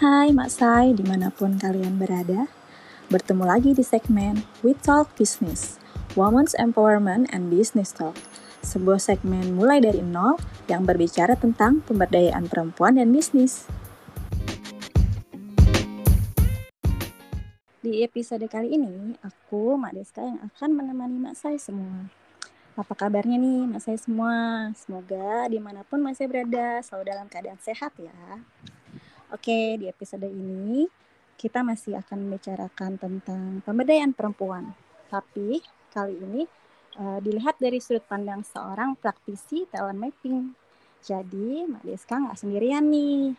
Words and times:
Hai 0.00 0.32
Mak 0.32 0.48
Sai, 0.48 0.96
di 0.96 1.04
mana 1.04 1.28
pun 1.28 1.60
kalian 1.60 2.00
berada. 2.00 2.48
Bertemu 3.12 3.44
lagi 3.44 3.76
di 3.76 3.84
segmen 3.84 4.48
We 4.64 4.72
Talk 4.72 5.12
Business, 5.20 5.76
Women's 6.16 6.56
Empowerment 6.56 7.28
and 7.36 7.52
Business 7.52 7.92
Talk. 7.92 8.16
Sebuah 8.64 8.96
segmen 8.96 9.52
mulai 9.52 9.84
dari 9.84 10.00
nol 10.00 10.40
yang 10.72 10.88
berbicara 10.88 11.36
tentang 11.36 11.84
pemberdayaan 11.84 12.48
perempuan 12.48 12.96
dan 12.96 13.12
bisnis. 13.12 13.68
Di 17.84 18.00
episode 18.00 18.48
kali 18.48 18.80
ini, 18.80 19.20
aku, 19.20 19.76
Mak 19.76 20.00
Deska, 20.00 20.24
yang 20.24 20.40
akan 20.48 20.80
menemani 20.80 21.20
Mak 21.20 21.36
Sai 21.36 21.60
semua. 21.60 22.08
Apa 22.72 22.96
kabarnya 22.96 23.36
nih 23.36 23.68
Mak 23.68 23.84
Sai 23.84 24.00
semua? 24.00 24.64
Semoga 24.80 25.44
di 25.52 25.60
mana 25.60 25.84
pun 25.84 26.00
Mak 26.00 26.16
Sai 26.16 26.24
berada 26.24 26.80
selalu 26.80 27.04
dalam 27.04 27.28
keadaan 27.28 27.60
sehat 27.60 27.92
ya. 28.00 28.40
Oke, 29.30 29.78
di 29.78 29.86
episode 29.86 30.26
ini 30.26 30.90
kita 31.38 31.62
masih 31.62 31.94
akan 32.02 32.26
membicarakan 32.26 32.98
tentang 32.98 33.62
pemberdayaan 33.62 34.10
perempuan. 34.10 34.74
Tapi 35.06 35.62
kali 35.94 36.18
ini 36.18 36.42
uh, 36.98 37.22
dilihat 37.22 37.54
dari 37.62 37.78
sudut 37.78 38.02
pandang 38.10 38.42
seorang 38.42 38.98
praktisi 38.98 39.70
talent 39.70 40.02
mapping. 40.02 40.50
Jadi 41.06 41.62
Mbak 41.62 41.84
Deska 41.86 42.18
nggak 42.18 42.42
sendirian 42.42 42.90
nih. 42.90 43.38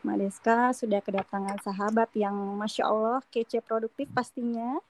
Mbak 0.00 0.16
Deska 0.16 0.72
sudah 0.72 1.04
kedatangan 1.04 1.60
sahabat 1.60 2.08
yang 2.16 2.32
Masya 2.56 2.88
Allah 2.88 3.20
kece 3.28 3.60
produktif 3.60 4.08
pastinya. 4.16 4.80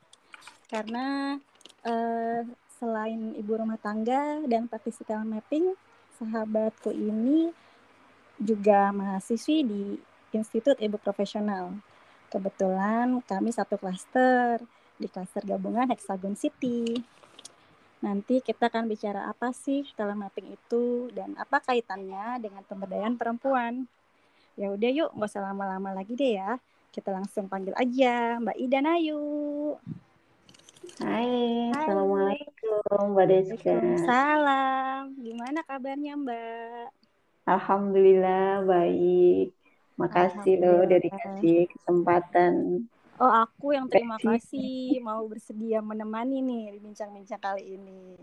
Karena 0.70 1.34
uh, 1.82 2.40
selain 2.78 3.34
ibu 3.34 3.58
rumah 3.58 3.82
tangga 3.82 4.38
dan 4.46 4.70
praktisi 4.70 5.02
talent 5.02 5.34
mapping, 5.34 5.74
sahabatku 6.22 6.94
ini 6.94 7.50
juga 8.38 8.94
mahasiswi 8.94 9.66
di 9.66 9.82
Institut 10.32 10.76
Ibu 10.76 11.00
Profesional. 11.00 11.72
Kebetulan 12.28 13.24
kami 13.24 13.48
satu 13.48 13.80
klaster 13.80 14.60
di 15.00 15.08
klaster 15.08 15.40
gabungan 15.48 15.88
Hexagon 15.88 16.36
City. 16.36 17.00
Nanti 18.04 18.44
kita 18.44 18.70
akan 18.70 18.86
bicara 18.86 19.26
apa 19.26 19.50
sih 19.50 19.82
telemapping 19.96 20.54
itu 20.54 21.08
dan 21.16 21.34
apa 21.40 21.58
kaitannya 21.64 22.38
dengan 22.38 22.62
pemberdayaan 22.62 23.16
perempuan. 23.16 23.88
Ya 24.54 24.70
udah 24.70 24.90
yuk, 24.90 25.10
nggak 25.16 25.30
usah 25.32 25.42
lama-lama 25.48 25.96
lagi 25.96 26.14
deh 26.14 26.38
ya. 26.38 26.60
Kita 26.94 27.10
langsung 27.10 27.50
panggil 27.50 27.74
aja 27.74 28.38
Mbak 28.38 28.58
Ida 28.58 28.80
Nayu. 28.84 29.74
Hai, 31.02 31.26
Hai. 31.26 31.74
Assalamualaikum 31.74 33.02
Mbak 33.14 33.26
Deska. 33.30 33.76
Salam, 34.02 35.14
gimana 35.18 35.62
kabarnya 35.66 36.14
Mbak? 36.14 36.86
Alhamdulillah 37.48 38.62
baik. 38.62 39.57
Makasih 39.98 40.54
loh 40.62 40.86
udah 40.86 40.98
dikasih 41.02 41.66
kesempatan. 41.74 42.86
Oh, 43.18 43.34
aku 43.34 43.74
yang 43.74 43.90
terima 43.90 44.14
kasih 44.22 45.02
mau 45.02 45.26
bersedia 45.26 45.82
menemani 45.82 46.38
nih 46.38 46.78
bincang-bincang 46.78 47.42
kali 47.42 47.74
ini. 47.74 48.14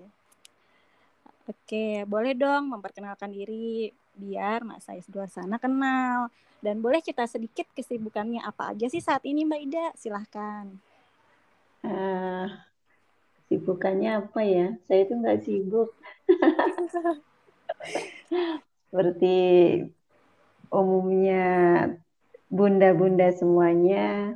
Oke, 1.46 2.08
boleh 2.08 2.32
dong 2.32 2.72
memperkenalkan 2.72 3.30
diri 3.30 3.92
biar 4.16 4.64
Mas 4.64 4.88
Sais 4.88 5.04
luar 5.12 5.28
sana 5.28 5.60
kenal. 5.60 6.32
Dan 6.64 6.80
boleh 6.80 7.04
cerita 7.04 7.28
sedikit 7.28 7.68
kesibukannya 7.76 8.40
apa 8.40 8.72
aja 8.72 8.88
sih 8.88 9.04
saat 9.04 9.28
ini 9.28 9.44
Mbak 9.44 9.62
Ida? 9.68 9.86
Silahkan. 10.00 10.72
Uh, 11.84 12.48
kesibukannya 13.46 14.24
apa 14.24 14.42
ya? 14.42 14.68
Saya 14.88 15.06
itu 15.06 15.14
nggak 15.14 15.44
sibuk. 15.44 15.92
Seperti 18.90 19.36
umumnya 20.76 21.46
bunda-bunda 22.52 23.32
semuanya 23.32 24.36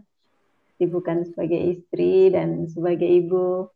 bukan 0.88 1.28
sebagai 1.28 1.60
istri 1.76 2.32
dan 2.32 2.64
sebagai 2.72 3.08
ibu. 3.08 3.68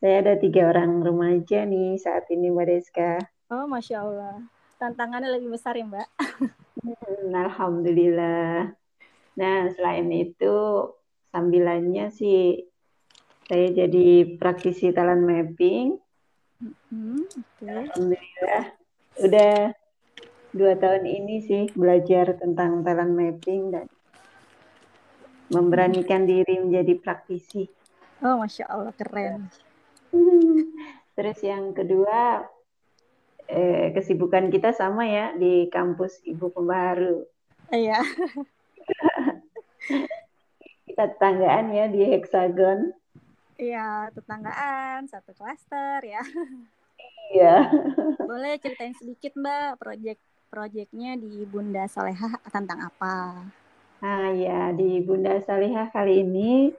Saya 0.00 0.24
ada 0.24 0.34
tiga 0.40 0.72
orang 0.72 1.04
remaja 1.04 1.68
nih 1.68 2.00
saat 2.00 2.24
ini 2.32 2.48
Mbak 2.48 2.66
Deska. 2.70 3.12
Oh 3.52 3.68
Masya 3.68 4.00
Allah. 4.00 4.40
Tantangannya 4.78 5.28
lebih 5.36 5.52
besar 5.52 5.76
ya 5.76 5.84
Mbak? 5.84 6.08
Hmm, 6.78 7.34
Alhamdulillah. 7.34 8.72
Nah 9.36 9.58
selain 9.74 10.08
itu 10.14 10.56
sambilannya 11.34 12.14
sih 12.14 12.64
saya 13.50 13.74
jadi 13.74 14.38
praktisi 14.38 14.94
talent 14.94 15.26
mapping. 15.26 15.98
Hmm, 16.88 17.26
okay. 17.26 17.90
Alhamdulillah. 17.90 18.64
Udah 19.18 19.54
dua 20.52 20.76
tahun 20.80 21.04
ini 21.04 21.36
sih 21.44 21.64
belajar 21.76 22.32
tentang 22.40 22.80
talent 22.80 23.12
mapping 23.12 23.62
dan 23.72 23.86
memberanikan 25.52 26.28
diri 26.28 26.60
menjadi 26.60 26.96
praktisi. 27.00 27.68
Oh, 28.20 28.40
masya 28.40 28.68
Allah 28.68 28.92
keren. 28.96 29.48
Terus 31.16 31.38
yang 31.44 31.72
kedua 31.76 32.46
eh, 33.48 33.90
kesibukan 33.92 34.48
kita 34.52 34.72
sama 34.76 35.08
ya 35.08 35.34
di 35.36 35.68
kampus 35.72 36.20
Ibu 36.24 36.52
Pembaharu. 36.52 37.24
Iya. 37.68 38.00
kita 40.88 41.04
tetanggaan 41.12 41.66
ya 41.72 41.84
di 41.92 42.00
Hexagon. 42.06 42.92
Iya, 43.58 44.14
tetanggaan, 44.14 45.10
satu 45.10 45.34
klaster 45.34 45.98
ya. 46.06 46.22
Iya. 47.34 47.68
Boleh 48.24 48.56
ceritain 48.62 48.94
sedikit 48.94 49.34
Mbak 49.34 49.82
proyek 49.82 50.18
proyeknya 50.48 51.20
di 51.20 51.44
Bunda 51.44 51.84
Salehah 51.84 52.40
tentang 52.48 52.88
apa? 52.88 53.44
Nah 54.00 54.32
ya, 54.32 54.72
di 54.72 55.04
Bunda 55.04 55.38
Salehah 55.44 55.92
kali 55.92 56.24
ini 56.24 56.72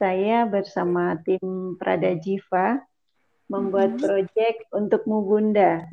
saya 0.00 0.48
bersama 0.48 1.20
tim 1.20 1.76
Prada 1.76 2.16
Jiva 2.16 2.80
membuat 3.52 3.96
hmm. 3.96 4.00
proyek 4.00 4.54
untuk 4.72 5.04
Mu 5.04 5.20
Bunda. 5.22 5.84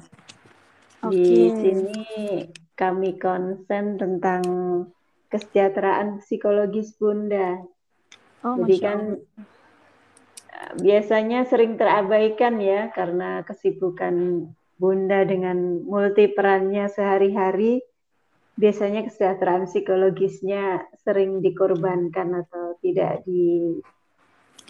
Okay. 1.03 1.11
Di 1.13 1.41
sini 1.51 2.03
kami 2.79 3.19
konsen 3.19 3.99
tentang 3.99 4.43
kesejahteraan 5.27 6.23
psikologis 6.23 6.95
Bunda. 6.95 7.59
Oh, 8.45 8.63
Jadi 8.63 8.75
kan 8.79 8.99
biasanya 10.79 11.45
sering 11.45 11.75
terabaikan 11.75 12.61
ya 12.61 12.89
karena 12.93 13.43
kesibukan 13.43 14.47
Bunda 14.77 15.25
dengan 15.25 15.81
multi 15.81 16.29
perannya 16.29 16.85
sehari-hari, 16.87 17.81
biasanya 18.57 19.05
kesejahteraan 19.09 19.65
psikologisnya 19.65 20.85
sering 21.01 21.41
dikorbankan 21.41 22.45
atau 22.45 22.77
tidak 22.81 23.25
di 23.25 23.77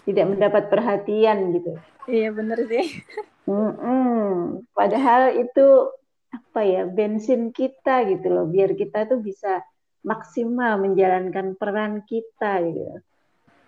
tidak 0.08 0.26
mendapat 0.32 0.72
perhatian 0.72 1.52
gitu. 1.52 1.76
Iya 2.08 2.32
benar 2.32 2.58
sih. 2.64 3.04
Mm-mm. 3.44 4.64
Padahal 4.72 5.36
itu 5.36 5.92
apa 6.28 6.60
ya 6.64 6.84
bensin 6.88 7.52
kita 7.52 8.08
gitu 8.08 8.28
loh, 8.32 8.48
biar 8.48 8.76
kita 8.76 9.08
tuh 9.08 9.20
bisa 9.20 9.60
maksimal 10.04 10.80
menjalankan 10.80 11.56
peran 11.60 12.04
kita 12.08 12.64
gitu 12.64 13.04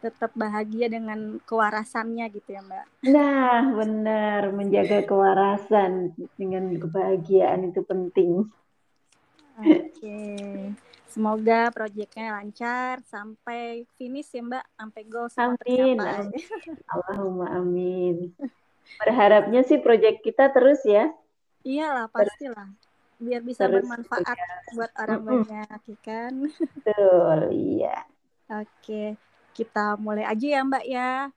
tetap 0.00 0.32
bahagia 0.32 0.88
dengan 0.88 1.36
kewarasannya 1.44 2.24
gitu 2.32 2.56
ya 2.56 2.64
Mbak. 2.64 2.86
Nah 3.12 3.60
benar 3.76 4.42
menjaga 4.52 5.04
kewarasan 5.04 6.16
dengan 6.40 6.72
kebahagiaan 6.80 7.68
itu 7.68 7.84
penting. 7.84 8.48
Oke, 9.60 10.20
semoga 11.04 11.68
proyeknya 11.68 12.40
lancar 12.40 13.04
sampai 13.04 13.84
finish 14.00 14.32
ya 14.32 14.40
Mbak, 14.40 14.64
sampai 14.72 15.02
goal 15.04 15.28
semua 15.28 15.56
tercapai. 15.60 16.32
Allahumma 16.88 17.46
amin. 17.60 18.32
Berharapnya 18.96 19.60
sih 19.68 19.76
proyek 19.84 20.24
kita 20.24 20.48
terus 20.48 20.80
ya. 20.88 21.12
Iyalah 21.60 22.08
pastilah, 22.08 22.72
biar 23.20 23.44
bisa 23.44 23.68
terus 23.68 23.84
bermanfaat 23.84 24.32
ya. 24.32 24.48
buat 24.72 24.92
orang 24.96 25.22
banyak, 25.28 25.80
ya 25.92 25.98
kan? 26.00 26.32
Betul, 26.48 27.38
iya. 27.52 28.08
Oke, 28.48 29.20
kita 29.60 30.00
mulai 30.00 30.24
aja 30.24 30.46
ya 30.56 30.60
Mbak 30.64 30.84
ya. 30.88 31.28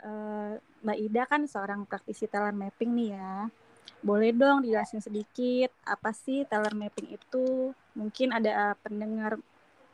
Uh, 0.00 0.56
Mbak 0.80 0.98
Ida 0.98 1.22
kan 1.28 1.44
seorang 1.44 1.84
praktisi 1.84 2.24
talent 2.24 2.56
mapping 2.56 2.96
nih 2.96 3.08
ya. 3.12 3.52
Boleh 4.00 4.32
dong 4.32 4.64
dijelasin 4.64 5.04
sedikit 5.04 5.68
apa 5.84 6.16
sih 6.16 6.48
talent 6.48 6.74
mapping 6.74 7.12
itu? 7.12 7.76
Mungkin 7.92 8.32
ada 8.32 8.72
pendengar 8.80 9.36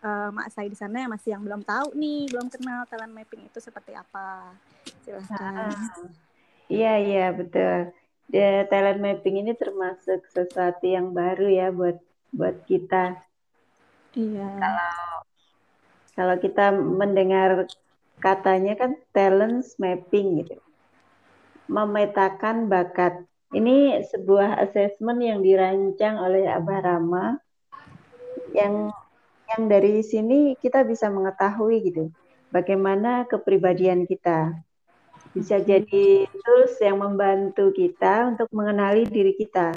uh, 0.07 0.31
Mak 0.31 0.55
saya 0.55 0.71
di 0.71 0.79
sana 0.79 1.03
yang 1.03 1.13
masih 1.13 1.35
yang 1.35 1.43
belum 1.43 1.67
tahu 1.67 1.99
nih, 1.99 2.31
belum 2.31 2.47
kenal 2.49 2.87
talent 2.87 3.13
mapping 3.13 3.43
itu 3.51 3.59
seperti 3.59 3.93
apa. 3.99 4.55
Silahkan. 5.03 5.75
Ah, 5.75 6.07
iya 6.71 6.95
iya 7.03 7.27
betul. 7.35 7.91
The 8.31 8.71
talent 8.71 9.03
mapping 9.03 9.41
ini 9.45 9.53
termasuk 9.59 10.25
sesuatu 10.31 10.85
yang 10.87 11.11
baru 11.11 11.51
ya 11.51 11.69
buat 11.75 11.99
buat 12.33 12.65
kita. 12.65 13.19
Iya. 14.17 14.49
Kalau 14.57 15.18
kalau 16.19 16.35
kita 16.43 16.75
mendengar 16.75 17.71
katanya 18.19 18.75
kan 18.75 18.99
talent 19.15 19.63
mapping 19.79 20.43
gitu. 20.43 20.59
Memetakan 21.71 22.67
bakat. 22.67 23.23
Ini 23.55 24.03
sebuah 24.03 24.59
assessment 24.67 25.23
yang 25.23 25.47
dirancang 25.47 26.19
oleh 26.19 26.51
Abah 26.51 26.83
Rama 26.83 27.39
yang 28.51 28.91
yang 29.49 29.63
dari 29.71 30.03
sini 30.03 30.59
kita 30.59 30.83
bisa 30.83 31.07
mengetahui 31.09 31.87
gitu 31.87 32.11
bagaimana 32.51 33.25
kepribadian 33.31 34.03
kita. 34.05 34.59
Bisa 35.33 35.63
jadi 35.63 36.27
tools 36.27 36.75
yang 36.83 36.99
membantu 36.99 37.71
kita 37.71 38.35
untuk 38.35 38.51
mengenali 38.51 39.07
diri 39.07 39.39
kita. 39.39 39.77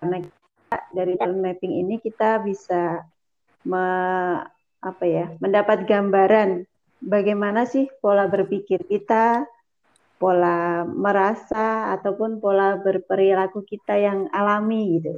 Karena 0.00 0.24
kita, 0.24 0.78
dari 0.94 1.14
talent 1.20 1.42
mapping 1.42 1.74
ini 1.84 2.00
kita 2.00 2.40
bisa 2.40 3.04
me, 3.66 3.86
apa 4.80 5.04
ya, 5.04 5.26
mendapat 5.40 5.88
gambaran 5.88 6.64
bagaimana 7.02 7.64
sih 7.68 7.88
pola 8.00 8.28
berpikir 8.28 8.84
kita, 8.86 9.44
pola 10.16 10.84
merasa 10.88 11.92
ataupun 11.96 12.40
pola 12.40 12.80
berperilaku 12.80 13.64
kita 13.64 13.96
yang 14.00 14.28
alami 14.32 15.00
gitu. 15.00 15.14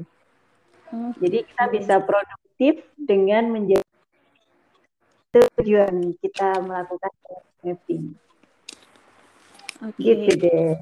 Jadi 1.21 1.45
kita 1.45 1.65
bisa 1.69 1.95
produktif 2.01 2.81
dengan 2.97 3.53
menjadi 3.53 3.85
tujuan 5.37 6.17
kita 6.19 6.65
melakukan 6.65 7.13
mapping. 7.61 8.17
Oke. 9.85 10.01
Gitu 10.01 10.33
deh. 10.41 10.75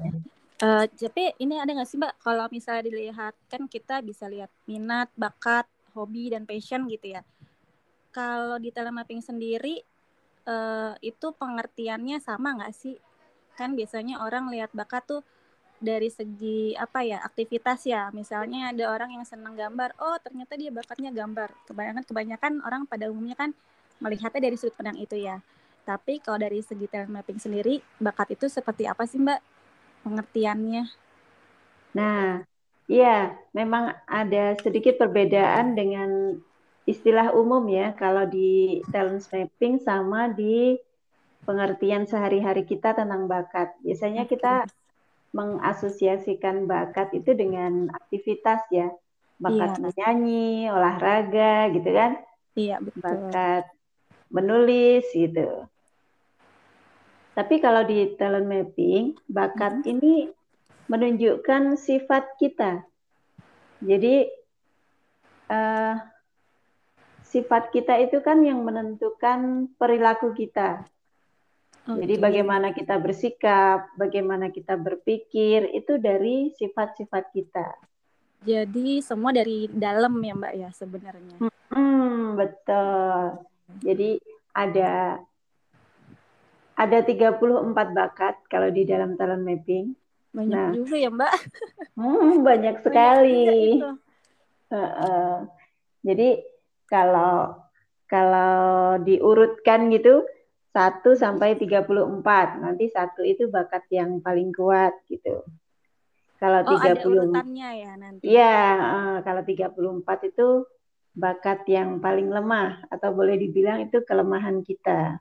Uh, 0.57 0.89
tapi 0.89 1.37
ini 1.37 1.61
ada 1.61 1.69
nggak 1.69 1.85
sih 1.85 2.01
mbak 2.01 2.17
kalau 2.17 2.49
misalnya 2.49 2.89
dilihat 2.89 3.37
kan 3.45 3.69
kita 3.69 4.01
bisa 4.01 4.25
lihat 4.25 4.49
minat, 4.65 5.05
bakat, 5.13 5.69
hobi 5.93 6.33
dan 6.33 6.49
passion 6.49 6.89
gitu 6.89 7.13
ya. 7.13 7.21
Kalau 8.17 8.57
di 8.57 8.73
telemapping 8.73 9.21
sendiri 9.21 9.77
uh, 10.49 10.97
itu 11.05 11.27
pengertiannya 11.37 12.17
sama 12.17 12.57
nggak 12.57 12.73
sih? 12.73 12.97
Kan 13.53 13.77
biasanya 13.77 14.25
orang 14.25 14.49
lihat 14.49 14.73
bakat 14.73 15.05
tuh 15.05 15.21
dari 15.77 16.09
segi 16.09 16.73
apa 16.73 17.05
ya 17.05 17.21
aktivitas 17.21 17.85
ya 17.85 18.09
misalnya 18.09 18.73
ada 18.73 18.89
orang 18.89 19.13
yang 19.13 19.21
senang 19.21 19.53
gambar 19.53 19.93
oh 20.01 20.17
ternyata 20.17 20.57
dia 20.57 20.73
bakatnya 20.73 21.13
gambar 21.13 21.53
kebanyakan 21.69 22.01
kebanyakan 22.01 22.53
orang 22.65 22.89
pada 22.89 23.13
umumnya 23.13 23.37
kan 23.37 23.53
melihatnya 24.01 24.49
dari 24.49 24.57
sudut 24.57 24.73
pandang 24.77 24.97
itu 24.97 25.17
ya. 25.17 25.41
Tapi 25.87 26.19
kalau 26.19 26.41
dari 26.41 26.59
segi 26.59 26.83
talent 26.91 27.13
mapping 27.13 27.39
sendiri, 27.39 27.79
bakat 28.01 28.35
itu 28.35 28.51
seperti 28.51 28.83
apa 28.83 29.07
sih 29.07 29.23
Mbak 29.23 29.39
pengertiannya? 30.03 30.83
Nah, 31.95 32.43
iya, 32.91 33.39
memang 33.55 33.95
ada 34.03 34.59
sedikit 34.59 34.99
perbedaan 34.99 35.79
dengan 35.79 36.35
istilah 36.87 37.35
umum 37.35 37.67
ya 37.67 37.91
kalau 37.99 38.23
di 38.23 38.79
talent 38.89 39.21
mapping 39.27 39.83
sama 39.83 40.31
di 40.31 40.79
pengertian 41.43 42.07
sehari-hari 42.07 42.63
kita 42.63 42.95
tentang 42.95 43.27
bakat. 43.27 43.75
Biasanya 43.83 44.23
kita 44.23 44.67
mengasosiasikan 45.35 46.63
bakat 46.65 47.11
itu 47.11 47.35
dengan 47.35 47.91
aktivitas 47.91 48.63
ya, 48.71 48.87
bakat 49.39 49.75
iya. 49.75 49.81
menyanyi, 49.83 50.71
olahraga 50.71 51.55
gitu 51.75 51.89
kan. 51.91 52.11
Iya, 52.55 52.79
betul. 52.79 53.03
Bakat 53.03 53.63
menulis 54.31 55.07
gitu. 55.11 55.67
Tapi 57.35 57.55
kalau 57.61 57.85
di 57.85 58.17
talent 58.17 58.49
mapping, 58.49 59.13
bakat 59.29 59.83
hmm. 59.83 59.91
ini 59.93 60.15
menunjukkan 60.87 61.77
sifat 61.77 62.39
kita. 62.39 62.81
Jadi 63.83 64.25
uh, 65.51 65.95
sifat 67.27 67.69
kita 67.75 67.99
itu 67.99 68.23
kan 68.23 68.39
yang 68.39 68.63
menentukan 68.63 69.71
perilaku 69.75 70.31
kita. 70.31 70.87
Okay. 71.87 72.03
Jadi 72.03 72.15
bagaimana 72.19 72.75
kita 72.75 72.99
bersikap, 72.99 73.91
bagaimana 73.95 74.51
kita 74.51 74.75
berpikir 74.75 75.71
itu 75.71 75.95
dari 75.99 76.51
sifat-sifat 76.55 77.31
kita. 77.31 77.67
Jadi 78.43 78.99
semua 78.99 79.31
dari 79.31 79.71
dalam 79.71 80.19
ya 80.19 80.35
Mbak 80.35 80.53
ya 80.55 80.69
sebenarnya. 80.75 81.37
Hmm, 81.71 82.35
betul. 82.35 83.39
Jadi 83.83 84.19
ada 84.51 85.19
ada 86.77 86.97
34 87.01 87.39
bakat 87.73 88.35
kalau 88.51 88.69
di 88.71 88.83
dalam 88.83 89.15
talent 89.15 89.43
mapping. 89.43 89.95
Banyak 90.35 90.53
nah, 90.53 90.71
juga 90.75 90.95
ya, 90.99 91.09
Mbak. 91.09 91.33
Hmm, 91.97 92.43
banyak 92.43 92.75
sekali. 92.85 93.79
Banyak 93.79 93.97
uh, 94.71 94.77
uh. 94.77 95.33
Jadi 96.03 96.56
kalau 96.87 97.59
kalau 98.07 98.97
diurutkan 99.03 99.91
gitu 99.91 100.23
1 100.71 101.03
sampai 101.17 101.57
34. 101.57 102.61
Nanti 102.61 102.85
satu 102.87 103.25
itu 103.25 103.51
bakat 103.51 103.89
yang 103.91 104.23
paling 104.23 104.53
kuat 104.53 104.93
gitu. 105.11 105.43
Kalau 106.37 106.61
oh, 106.63 106.77
30 106.77 106.85
ada 106.85 106.93
urutannya 107.01 107.69
ya 107.81 107.91
nanti. 107.97 108.23
Iya, 108.29 108.61
uh, 108.77 109.17
kalau 109.25 109.41
34 109.41 110.29
itu 110.29 110.47
bakat 111.17 111.65
yang 111.65 111.97
paling 111.97 112.29
lemah 112.29 112.85
atau 112.93 113.09
boleh 113.09 113.41
dibilang 113.41 113.81
itu 113.81 114.05
kelemahan 114.05 114.61
kita. 114.61 115.17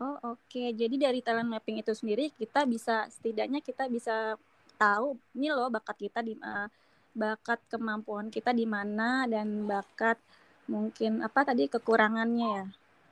Oh 0.00 0.16
oke, 0.32 0.40
okay. 0.48 0.72
jadi 0.76 1.08
dari 1.08 1.20
talent 1.20 1.48
mapping 1.48 1.80
itu 1.80 1.92
sendiri 1.92 2.32
kita 2.36 2.64
bisa 2.64 3.08
setidaknya 3.12 3.60
kita 3.64 3.88
bisa 3.88 4.36
tahu 4.76 5.16
ini 5.36 5.48
loh 5.52 5.72
bakat 5.72 6.08
kita 6.08 6.20
di 6.20 6.36
uh, 6.36 6.68
bakat 7.16 7.58
kemampuan 7.72 8.28
kita 8.28 8.52
di 8.52 8.68
mana 8.68 9.24
dan 9.24 9.64
bakat 9.64 10.20
mungkin 10.68 11.24
apa 11.24 11.48
tadi 11.48 11.66
kekurangannya 11.72 12.48
ya. 12.60 12.66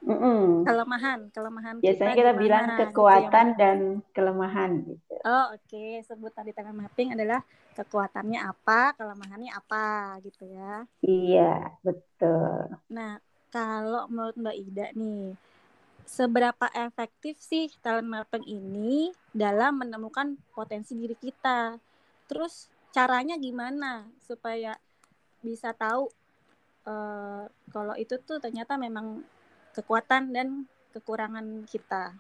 Mm 0.04 0.18
-mm. 0.20 0.40
Kelemahan, 0.68 1.20
kelemahan. 1.32 1.74
Biasanya 1.80 2.12
kita, 2.12 2.20
kita 2.20 2.32
bilang 2.36 2.64
gitu 2.68 2.92
kekuatan 2.92 3.46
gitu 3.48 3.56
dan 3.56 3.78
kelemahan 4.12 4.70
gitu. 4.84 5.14
Oh 5.24 5.56
oke, 5.56 5.64
okay. 5.64 6.04
sebutan 6.04 6.44
di 6.44 6.52
talent 6.52 6.76
mapping 6.76 7.16
adalah 7.16 7.40
kekuatannya 7.72 8.36
apa, 8.44 8.92
kelemahannya 9.00 9.48
apa 9.56 10.20
gitu 10.20 10.44
ya. 10.44 10.84
Iya, 11.00 11.72
betul. 11.80 12.76
Nah, 12.92 13.16
kalau 13.48 14.04
menurut 14.12 14.36
Mbak 14.36 14.56
Ida 14.60 14.86
nih, 14.92 15.32
seberapa 16.04 16.68
efektif 16.76 17.40
sih 17.40 17.72
talent 17.80 18.12
mapping 18.12 18.44
ini 18.44 19.08
dalam 19.32 19.80
menemukan 19.80 20.36
potensi 20.52 20.92
diri 20.92 21.16
kita? 21.16 21.80
Terus 22.28 22.68
caranya 22.94 23.35
gimana 23.35 24.06
supaya 24.23 24.79
bisa 25.43 25.75
tahu 25.75 26.06
uh, 26.87 27.43
kalau 27.75 27.94
itu 27.99 28.14
tuh 28.23 28.38
ternyata 28.38 28.79
memang 28.79 29.26
kekuatan 29.75 30.31
dan 30.31 30.70
kekurangan 30.94 31.67
kita? 31.67 32.14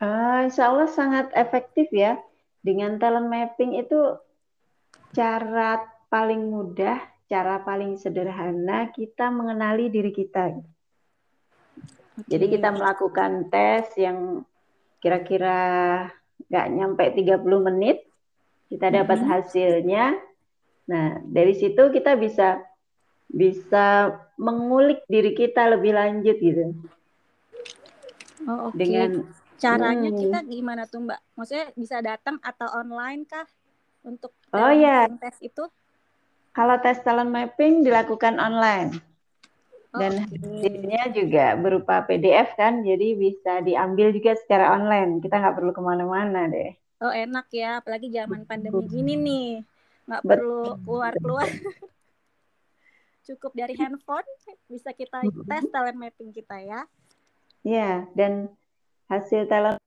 Uh, 0.00 0.48
insya 0.48 0.72
Allah 0.72 0.88
sangat 0.88 1.28
efektif 1.36 1.92
ya 1.92 2.16
dengan 2.64 2.96
talent 2.96 3.28
mapping 3.28 3.76
itu 3.76 4.16
cara 5.12 5.84
paling 6.08 6.48
mudah, 6.48 6.96
cara 7.28 7.60
paling 7.60 8.00
sederhana 8.00 8.88
kita 8.90 9.28
mengenali 9.28 9.92
diri 9.92 10.10
kita. 10.10 10.56
Jadi 12.24 12.46
kita 12.48 12.72
melakukan 12.72 13.52
tes 13.52 13.92
yang 14.00 14.42
kira-kira 14.98 15.60
nggak 16.48 16.66
nyampe 16.72 17.04
30 17.12 17.68
menit, 17.68 18.11
kita 18.72 18.88
dapat 18.88 19.20
mm 19.20 19.24
-hmm. 19.28 19.32
hasilnya. 19.36 20.04
Nah, 20.88 21.20
dari 21.28 21.52
situ 21.52 21.92
kita 21.92 22.16
bisa 22.16 22.64
bisa 23.28 24.16
mengulik 24.40 25.04
diri 25.08 25.36
kita 25.36 25.68
lebih 25.72 25.92
lanjut 25.92 26.36
gitu. 26.40 26.72
Oh, 28.48 28.72
okay. 28.72 28.76
Dengan 28.82 29.10
Caranya 29.62 30.10
hmm. 30.10 30.18
kita 30.18 30.38
gimana 30.50 30.82
tuh 30.90 31.06
Mbak? 31.06 31.20
Maksudnya 31.38 31.66
bisa 31.78 32.02
datang 32.02 32.42
atau 32.42 32.66
online 32.74 33.22
kah 33.30 33.46
untuk 34.02 34.34
oh, 34.50 34.72
ya. 34.74 35.06
tes 35.22 35.38
itu? 35.38 35.62
Kalau 36.50 36.82
tes 36.82 36.98
talent 37.06 37.30
mapping 37.30 37.86
dilakukan 37.86 38.42
online. 38.42 38.98
Dan 39.94 40.26
okay. 40.26 40.40
hasilnya 40.40 41.02
juga 41.14 41.46
berupa 41.54 42.02
PDF 42.02 42.58
kan, 42.58 42.82
jadi 42.82 43.12
bisa 43.14 43.62
diambil 43.62 44.10
juga 44.10 44.34
secara 44.34 44.74
online. 44.74 45.22
Kita 45.22 45.38
nggak 45.38 45.54
perlu 45.54 45.70
ke 45.70 45.82
mana-mana 45.84 46.50
deh. 46.50 46.74
Oh 47.02 47.10
enak 47.10 47.50
ya, 47.50 47.82
apalagi 47.82 48.14
zaman 48.14 48.46
pandemi 48.46 48.86
gini 48.86 49.18
nih, 49.18 49.48
nggak 50.06 50.22
perlu 50.22 50.78
keluar-keluar. 50.86 51.50
Cukup 53.26 53.50
dari 53.58 53.74
handphone 53.74 54.26
bisa 54.70 54.94
kita 54.94 55.26
tes 55.26 55.66
talent 55.74 55.98
mapping 55.98 56.30
kita 56.30 56.62
ya. 56.62 56.86
Ya, 57.66 58.06
dan 58.14 58.54
hasil 59.10 59.50
talent 59.50 59.82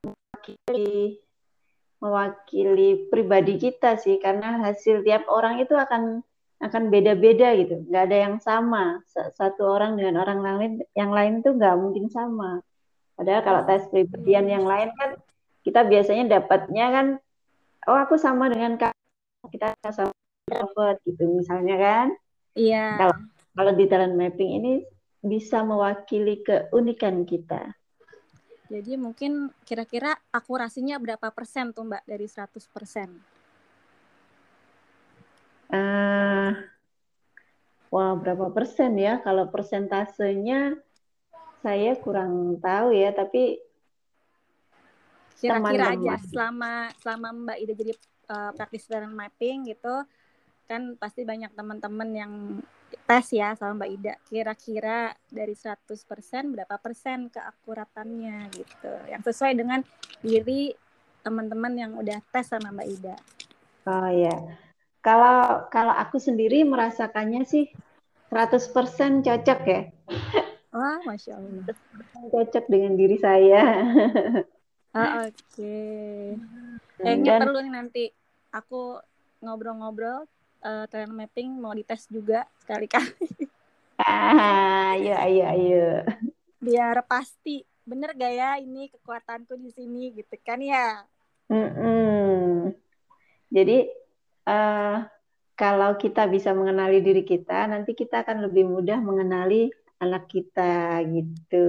mewakili 0.00 1.20
mewakili 1.98 3.10
pribadi 3.12 3.60
kita 3.60 4.00
sih 4.00 4.16
karena 4.22 4.64
hasil 4.64 5.04
tiap 5.04 5.28
orang 5.28 5.60
itu 5.60 5.76
akan 5.76 6.24
akan 6.58 6.82
beda-beda 6.88 7.52
gitu. 7.52 7.84
Nggak 7.84 8.04
ada 8.08 8.16
yang 8.16 8.36
sama. 8.40 9.04
Satu 9.12 9.68
orang 9.68 10.00
dengan 10.00 10.24
orang 10.24 10.40
lain 10.40 10.72
yang 10.96 11.12
lain 11.12 11.44
tuh 11.44 11.52
nggak 11.52 11.76
mungkin 11.76 12.08
sama. 12.08 12.64
Padahal 13.12 13.42
kalau 13.44 13.62
tes 13.68 13.84
pribadian 13.92 14.46
yang 14.48 14.64
lain 14.64 14.88
kan 14.96 15.20
kita 15.62 15.86
biasanya 15.86 16.40
dapatnya 16.40 16.86
kan 16.90 17.06
oh 17.88 17.98
aku 17.98 18.18
sama 18.20 18.50
dengan 18.52 18.76
kak 18.76 18.94
kita 19.48 19.74
sama 19.90 20.12
introvert 20.50 20.98
gitu 21.06 21.24
misalnya 21.30 21.76
kan 21.78 22.06
iya 22.58 22.98
kalau 23.00 23.16
kalau 23.54 23.72
di 23.74 23.84
talent 23.90 24.14
mapping 24.14 24.50
ini 24.62 24.72
bisa 25.18 25.66
mewakili 25.66 26.42
keunikan 26.46 27.26
kita 27.26 27.74
jadi 28.68 29.00
mungkin 29.00 29.48
kira-kira 29.64 30.12
akurasinya 30.28 31.00
berapa 31.00 31.32
persen 31.32 31.72
tuh 31.72 31.88
Mbak 31.88 32.04
dari 32.04 32.28
100 32.28 32.68
persen? 32.68 33.08
Uh, 35.72 36.52
Wah, 37.88 38.12
berapa 38.20 38.52
persen 38.52 39.00
ya? 39.00 39.24
Kalau 39.24 39.48
persentasenya 39.48 40.76
saya 41.64 41.96
kurang 41.96 42.60
tahu 42.60 42.92
ya, 42.92 43.16
tapi 43.16 43.56
Kira-kira 45.38 45.94
aja 45.94 46.14
selama 46.26 46.90
selama 46.98 47.28
Mbak 47.46 47.58
Ida 47.62 47.74
jadi 47.78 47.92
uh, 48.28 48.50
practitioner 48.58 49.06
mapping 49.06 49.70
gitu 49.70 50.02
kan 50.68 51.00
pasti 51.00 51.24
banyak 51.24 51.48
teman-teman 51.56 52.10
yang 52.12 52.32
tes 53.08 53.32
ya 53.32 53.56
sama 53.56 53.84
Mbak 53.84 53.90
Ida. 53.96 54.14
Kira-kira 54.28 55.16
dari 55.32 55.56
100% 55.56 55.88
berapa 56.52 56.76
persen 56.76 57.32
keakuratannya 57.32 58.52
gitu. 58.52 58.92
Yang 59.08 59.32
sesuai 59.32 59.52
dengan 59.56 59.80
diri 60.20 60.76
teman-teman 61.24 61.72
yang 61.72 61.92
udah 61.96 62.20
tes 62.28 62.52
sama 62.52 62.68
Mbak 62.68 62.88
Ida. 63.00 63.16
Oh 63.88 64.10
ya. 64.12 64.36
Kalau 65.00 65.64
kalau 65.72 65.94
aku 65.96 66.20
sendiri 66.20 66.68
merasakannya 66.68 67.48
sih 67.48 67.72
100% 68.28 69.24
cocok 69.24 69.60
ya. 69.64 69.82
Wah, 70.68 71.00
Masya 71.08 71.40
Allah. 71.40 71.64
Cocok 72.28 72.64
dengan 72.68 72.92
diri 72.92 73.16
saya. 73.16 73.64
Oh, 74.96 75.28
Oke. 75.28 75.32
Okay. 75.52 76.22
Kayaknya 76.98 77.32
Dan, 77.36 77.40
perlu 77.44 77.58
nih 77.60 77.72
nanti 77.72 78.04
aku 78.50 78.98
ngobrol-ngobrol 79.44 80.26
uh, 80.64 80.84
talent 80.88 81.14
mapping 81.14 81.60
mau 81.60 81.76
dites 81.76 82.08
juga 82.08 82.48
sekali-kali. 82.64 83.46
Ah, 83.98 84.94
ayo 84.94 85.10
ayo 85.10 85.42
ayo. 85.58 85.86
Biar 86.62 87.02
pasti 87.10 87.66
bener 87.82 88.14
gak 88.14 88.30
ya 88.30 88.50
ini 88.62 88.86
kekuatanku 88.94 89.58
di 89.58 89.74
sini 89.74 90.14
gitu 90.14 90.38
kan 90.46 90.62
ya. 90.62 91.02
Mm 91.50 91.70
-mm. 91.74 92.52
Jadi 93.50 93.90
uh, 94.46 95.02
kalau 95.58 95.98
kita 95.98 96.30
bisa 96.30 96.54
mengenali 96.54 97.02
diri 97.02 97.26
kita, 97.26 97.66
nanti 97.66 97.98
kita 97.98 98.22
akan 98.22 98.46
lebih 98.46 98.70
mudah 98.70 99.02
mengenali 99.02 99.66
anak 99.98 100.30
kita 100.30 101.02
gitu. 101.10 101.68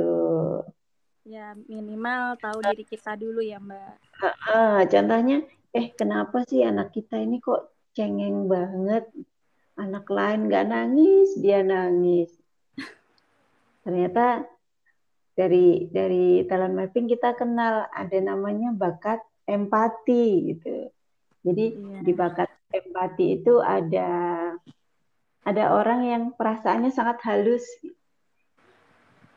Ya 1.27 1.53
minimal 1.67 2.39
tahu 2.39 2.63
diri 2.63 2.85
kita 2.87 3.19
dulu 3.19 3.43
ya 3.43 3.59
Mbak. 3.59 3.93
Uh, 4.23 4.81
contohnya, 4.87 5.43
eh 5.75 5.91
kenapa 5.93 6.43
sih 6.47 6.63
anak 6.63 6.95
kita 6.95 7.19
ini 7.19 7.43
kok 7.43 7.69
cengeng 7.93 8.47
banget? 8.47 9.07
Anak 9.79 10.07
lain 10.11 10.47
nggak 10.47 10.67
nangis, 10.67 11.35
dia 11.39 11.63
nangis. 11.63 12.31
Ternyata 13.83 14.43
dari 15.39 15.87
dari 15.87 16.43
talent 16.51 16.75
mapping 16.75 17.07
kita 17.07 17.31
kenal 17.39 17.87
ada 17.95 18.17
namanya 18.19 18.75
bakat 18.75 19.23
empati 19.47 20.51
gitu. 20.51 20.91
Jadi 21.47 21.65
yeah. 21.79 22.03
di 22.03 22.11
bakat 22.11 22.51
empati 22.75 23.39
itu 23.39 23.63
ada 23.63 24.09
ada 25.47 25.63
orang 25.71 26.01
yang 26.05 26.23
perasaannya 26.35 26.91
sangat 26.91 27.23
halus, 27.23 27.63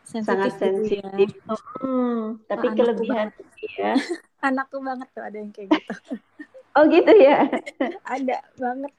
sensitif 0.02 0.26
sangat 0.28 0.52
sensitif. 0.58 1.30
Gitu 1.30 1.38
ya. 1.38 1.56
hmm, 1.82 2.20
tapi 2.50 2.66
oh, 2.68 2.74
kelebihan 2.74 3.28
dia, 3.58 3.92
anakku 4.46 4.78
banget 4.82 5.08
tuh 5.14 5.22
ada 5.22 5.36
yang 5.38 5.50
kayak 5.54 5.68
gitu. 5.72 5.94
oh 6.76 6.84
gitu 6.90 7.12
ya. 7.16 7.46
ada 8.14 8.36
banget. 8.58 8.92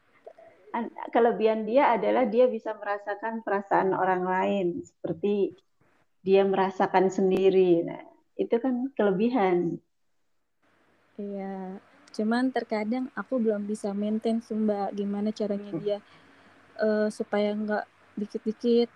Kelebihan 1.13 1.69
dia 1.69 1.93
adalah 1.93 2.25
dia 2.25 2.49
bisa 2.49 2.73
merasakan 2.73 3.45
perasaan 3.45 3.93
orang 3.93 4.25
lain 4.25 4.81
seperti 4.81 5.53
dia 6.25 6.41
merasakan 6.41 7.13
sendiri. 7.13 7.85
Nah, 7.85 8.01
itu 8.41 8.57
kan 8.57 8.89
kelebihan. 8.97 9.77
Iya, 11.13 11.77
cuman 12.09 12.49
terkadang 12.49 13.13
aku 13.13 13.37
belum 13.37 13.69
bisa 13.69 13.93
maintain 13.93 14.41
sumba 14.41 14.89
gimana 14.97 15.29
caranya 15.29 15.71
dia 15.77 15.97
uh, 16.81 17.05
supaya 17.13 17.53
nggak 17.53 17.85
dikit-dikit 18.17 18.89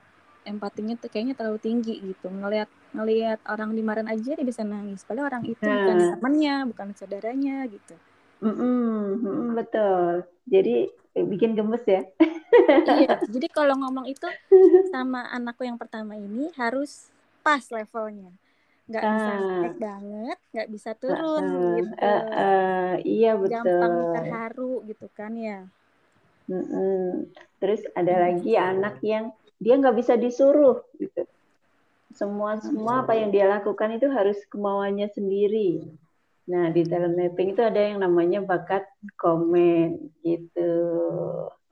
empatinya 0.48 0.96
tuh 0.96 1.12
kayaknya 1.12 1.36
terlalu 1.36 1.60
tinggi 1.60 2.00
gitu. 2.00 2.32
Ngelihat 2.32 2.72
ngelihat 2.96 3.40
orang 3.46 3.76
dimarahin 3.76 4.08
aja 4.08 4.32
dia 4.34 4.46
bisa 4.48 4.64
nangis. 4.64 5.04
Padahal 5.04 5.36
orang 5.36 5.44
itu 5.46 5.62
nah. 5.62 5.76
bukan 5.84 5.98
temannya 6.18 6.56
bukan 6.72 6.88
saudaranya 6.96 7.68
gitu. 7.68 7.96
Mm 8.42 8.56
-mm, 8.56 9.38
betul. 9.58 10.24
Jadi 10.48 10.76
eh, 10.90 11.26
bikin 11.28 11.54
gemes 11.54 11.84
ya. 11.84 12.02
Iya. 12.88 13.20
Jadi 13.34 13.48
kalau 13.52 13.76
ngomong 13.76 14.08
itu 14.08 14.28
sama 14.90 15.28
anakku 15.30 15.68
yang 15.68 15.76
pertama 15.76 16.16
ini 16.16 16.48
harus 16.56 17.12
pas 17.44 17.62
levelnya. 17.68 18.32
Nggak 18.88 19.04
uh, 19.04 19.12
bisa 19.12 19.34
naik 19.36 19.76
banget 19.84 20.38
nggak 20.56 20.70
bisa 20.72 20.92
turun 20.96 21.44
uh, 21.44 21.76
gitu. 21.76 21.94
Uh, 22.00 22.08
uh, 22.08 22.92
iya 23.04 23.32
betul. 23.36 23.52
gampang 23.52 23.96
terharu 24.16 24.74
gitu 24.88 25.08
kan 25.12 25.36
ya 25.36 25.68
mm 26.48 26.64
-mm. 26.64 27.06
terus 27.62 27.82
ada 27.94 28.14
hmm. 28.14 28.24
lagi 28.24 28.52
anak 28.58 28.96
yang 29.04 29.32
dia 29.58 29.76
nggak 29.78 29.98
bisa 29.98 30.16
disuruh 30.16 30.84
gitu 30.98 31.24
semua 32.16 32.58
semua 32.58 33.06
apa 33.06 33.14
yang 33.14 33.30
dia 33.30 33.46
lakukan 33.46 33.94
itu 33.94 34.10
harus 34.10 34.40
kemauannya 34.50 35.12
sendiri 35.14 35.86
nah 36.48 36.72
di 36.72 36.88
talent 36.88 37.20
mapping 37.20 37.54
itu 37.54 37.62
ada 37.62 37.78
yang 37.78 38.00
namanya 38.00 38.40
bakat 38.40 38.88
komen 39.20 40.12
gitu 40.24 40.74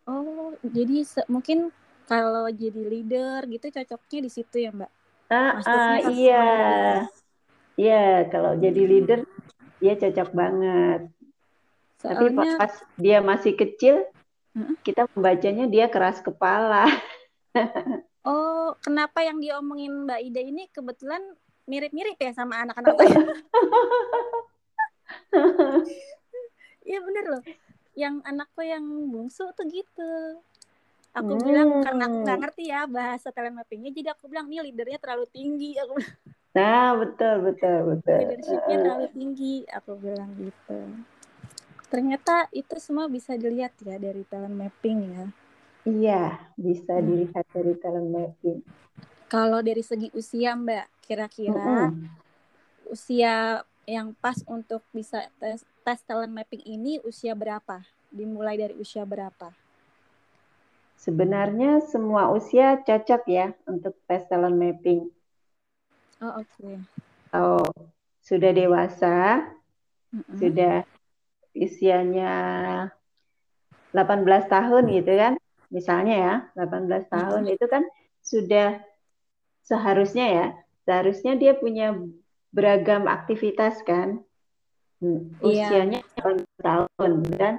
oh 0.05 0.51
jadi 0.61 1.07
mungkin 1.31 1.71
kalau 2.05 2.51
jadi 2.51 2.83
leader 2.83 3.47
gitu 3.49 3.71
cocoknya 3.71 4.19
di 4.27 4.31
situ 4.31 4.57
ya 4.61 4.75
mbak 4.75 4.91
Ah, 5.29 5.57
ah 5.65 5.97
iya. 6.13 6.45
Iya, 7.75 8.29
kalau 8.29 8.55
jadi 8.55 8.81
hmm. 8.85 8.91
leader 8.91 9.19
dia 9.81 9.93
cocok 9.97 10.29
banget. 10.31 11.01
Soalnya... 11.99 12.15
Tapi 12.15 12.25
pas 12.61 12.73
dia 12.95 13.19
masih 13.25 13.53
kecil, 13.57 14.05
hmm? 14.55 14.79
kita 14.81 15.05
membacanya 15.11 15.67
dia 15.67 15.85
keras 15.91 16.23
kepala. 16.23 16.87
oh, 18.27 18.73
kenapa 18.79 19.21
yang 19.21 19.43
diomongin 19.43 20.07
Mbak 20.07 20.19
Ida 20.31 20.41
ini 20.41 20.63
kebetulan 20.71 21.21
mirip-mirip 21.67 22.15
ya 22.15 22.31
sama 22.31 22.63
anak-anak 22.63 22.95
saya? 22.95 23.19
Iya 26.85 27.01
bener 27.01 27.25
loh. 27.25 27.43
Yang 27.97 28.15
anakku 28.29 28.61
yang 28.61 28.85
bungsu 29.09 29.49
tuh 29.57 29.65
gitu 29.65 30.37
aku 31.15 31.31
hmm. 31.39 31.43
bilang 31.47 31.69
karena 31.79 32.03
aku 32.11 32.17
nggak 32.27 32.39
ngerti 32.43 32.63
ya 32.67 32.81
bahasa 32.85 33.31
talent 33.31 33.55
mappingnya 33.55 33.91
jadi 33.95 34.09
aku 34.11 34.27
bilang 34.27 34.51
ini 34.51 34.59
leadernya 34.69 34.99
terlalu 34.99 35.25
tinggi 35.31 35.79
aku 35.79 35.95
bilang 35.95 36.17
nah 36.55 36.89
betul 36.99 37.35
betul 37.51 37.77
betul 37.95 38.19
leadershipnya 38.19 38.77
terlalu 38.83 39.07
tinggi 39.15 39.55
aku 39.71 39.91
bilang 39.95 40.29
gitu 40.35 40.77
ternyata 41.95 42.51
itu 42.51 42.75
semua 42.75 43.07
bisa 43.07 43.39
dilihat 43.39 43.71
ya 43.79 43.95
dari 43.95 44.27
talent 44.27 44.51
mapping 44.51 44.99
ya 45.15 45.23
iya 45.87 46.23
bisa 46.59 46.99
hmm. 46.99 47.05
dilihat 47.07 47.45
dari 47.55 47.73
talent 47.79 48.11
mapping 48.11 48.59
kalau 49.31 49.63
dari 49.63 49.79
segi 49.79 50.11
usia 50.11 50.59
mbak 50.59 50.91
kira-kira 51.07 51.95
hmm. 51.95 52.11
usia 52.91 53.63
yang 53.87 54.11
pas 54.19 54.35
untuk 54.43 54.83
bisa 54.91 55.23
tes, 55.39 55.63
tes 55.63 55.99
talent 56.03 56.35
mapping 56.35 56.67
ini 56.67 56.99
usia 57.07 57.31
berapa 57.31 57.79
dimulai 58.11 58.59
dari 58.59 58.75
usia 58.75 59.07
berapa 59.07 59.55
Sebenarnya 60.95 61.85
semua 61.85 62.33
usia 62.33 62.81
cocok 62.81 63.29
ya 63.29 63.53
untuk 63.69 63.93
tes 64.09 64.25
talent 64.25 64.57
mapping. 64.57 65.05
Oh, 66.17 66.41
oke. 66.41 66.49
Okay. 66.49 66.75
Oh, 67.29 67.69
sudah 68.25 68.49
dewasa, 68.49 69.45
mm-hmm. 70.09 70.37
sudah 70.41 70.81
usianya 71.55 72.33
18 73.95 74.51
tahun 74.51 74.83
gitu 74.91 75.13
kan. 75.15 75.33
Misalnya 75.71 76.15
ya, 76.15 76.35
18 76.67 77.07
tahun 77.09 77.43
itu 77.49 77.65
kan 77.65 77.83
sudah 78.21 78.83
seharusnya 79.65 80.25
ya, 80.29 80.47
seharusnya 80.85 81.33
dia 81.39 81.57
punya 81.57 81.95
beragam 82.53 83.07
aktivitas 83.07 83.81
kan. 83.87 84.21
Hmm, 84.99 85.35
iya. 85.43 85.71
Usianya 85.71 85.99
18 86.19 86.45
tahun 86.61 87.11
dan 87.35 87.53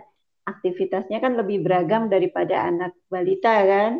aktivitasnya 0.46 1.18
kan 1.18 1.34
lebih 1.34 1.66
beragam 1.66 2.06
daripada 2.06 2.68
anak 2.68 2.94
balita 3.10 3.64
kan? 3.66 3.92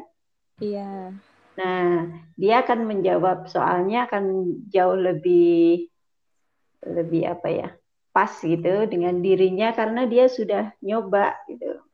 Iya. 0.63 1.13
Nah, 1.57 1.89
dia 2.37 2.61
akan 2.61 2.85
menjawab 2.85 3.49
soalnya 3.49 4.05
akan 4.07 4.55
jauh 4.69 4.97
lebih 4.97 5.89
lebih 6.85 7.23
apa 7.27 7.49
ya? 7.49 7.69
Pas 8.17 8.33
gitu 8.41 8.89
dengan 8.89 9.21
dirinya 9.21 9.77
karena 9.77 10.09
dia 10.09 10.25
sudah 10.25 10.73
nyoba 10.81 11.37
gitu. 11.53 11.85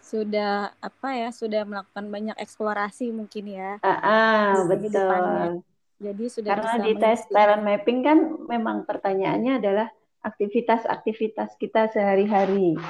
Sudah 0.00 0.72
apa 0.80 1.08
ya? 1.12 1.28
Sudah 1.28 1.68
melakukan 1.68 2.08
banyak 2.08 2.36
eksplorasi 2.40 3.12
mungkin 3.12 3.52
ya. 3.52 3.76
Ah, 3.84 4.00
ah 4.00 4.52
betul. 4.64 5.60
Jadi 6.00 6.24
sudah 6.32 6.56
karena 6.56 6.72
di 6.80 6.92
tes 6.96 7.28
talent 7.28 7.60
mapping 7.60 8.00
kan 8.00 8.18
memang 8.48 8.88
pertanyaannya 8.88 9.60
adalah 9.60 9.88
aktivitas-aktivitas 10.24 11.60
kita 11.60 11.92
sehari-hari. 11.92 12.80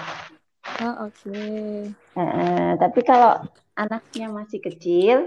Oh, 0.78 1.10
oke. 1.10 1.26
Okay. 1.26 1.90
Uh, 2.14 2.78
tapi 2.78 3.02
kalau 3.02 3.42
anaknya 3.74 4.30
masih 4.30 4.62
kecil, 4.62 5.26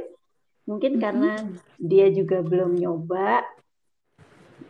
mungkin 0.64 0.96
mm 0.96 0.98
-hmm. 0.98 1.04
karena 1.04 1.32
dia 1.76 2.08
juga 2.08 2.40
belum 2.40 2.80
nyoba 2.80 3.44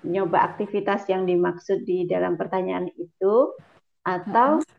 nyoba 0.06 0.46
aktivitas 0.54 1.06
yang 1.10 1.25
dimaksud 1.25 1.86
di 1.86 2.06
dalam 2.06 2.38
pertanyaan 2.38 2.89
itu 2.94 3.54
atau 4.06 4.62
uh 4.62 4.75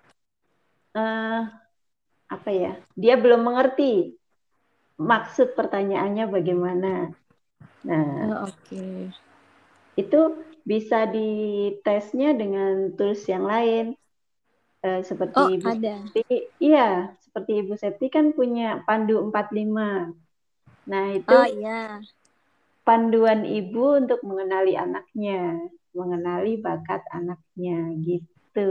uh, 0.96 1.42
apa 2.26 2.50
ya? 2.50 2.72
Dia 2.96 3.14
belum 3.20 3.44
mengerti 3.46 4.16
maksud 4.98 5.52
pertanyaannya 5.54 6.25
bagaimana. 6.26 6.92
Nah, 7.86 8.08
oh, 8.32 8.50
oke. 8.50 8.56
Okay. 8.66 9.12
Itu 9.94 10.42
bisa 10.66 11.06
ditesnya 11.06 12.34
dengan 12.34 12.96
tools 12.98 13.22
yang 13.30 13.46
lain. 13.46 13.94
Eh, 14.82 15.02
seperti 15.06 15.38
oh, 15.38 15.48
Ibu 15.50 15.68
ada. 15.70 15.96
Septi, 16.10 16.50
iya, 16.58 17.14
seperti 17.22 17.62
Ibu 17.62 17.75
Septi 17.78 18.06
kan 18.10 18.34
punya 18.34 18.82
Pandu 18.82 19.22
45. 19.30 20.14
Nah, 20.86 21.04
itu 21.14 21.34
Oh, 21.34 21.46
iya. 21.46 22.02
Panduan 22.87 23.43
ibu 23.43 23.99
untuk 23.99 24.23
mengenali 24.23 24.78
anaknya, 24.78 25.59
mengenali 25.90 26.62
bakat 26.62 27.02
anaknya 27.11 27.90
gitu. 27.99 28.71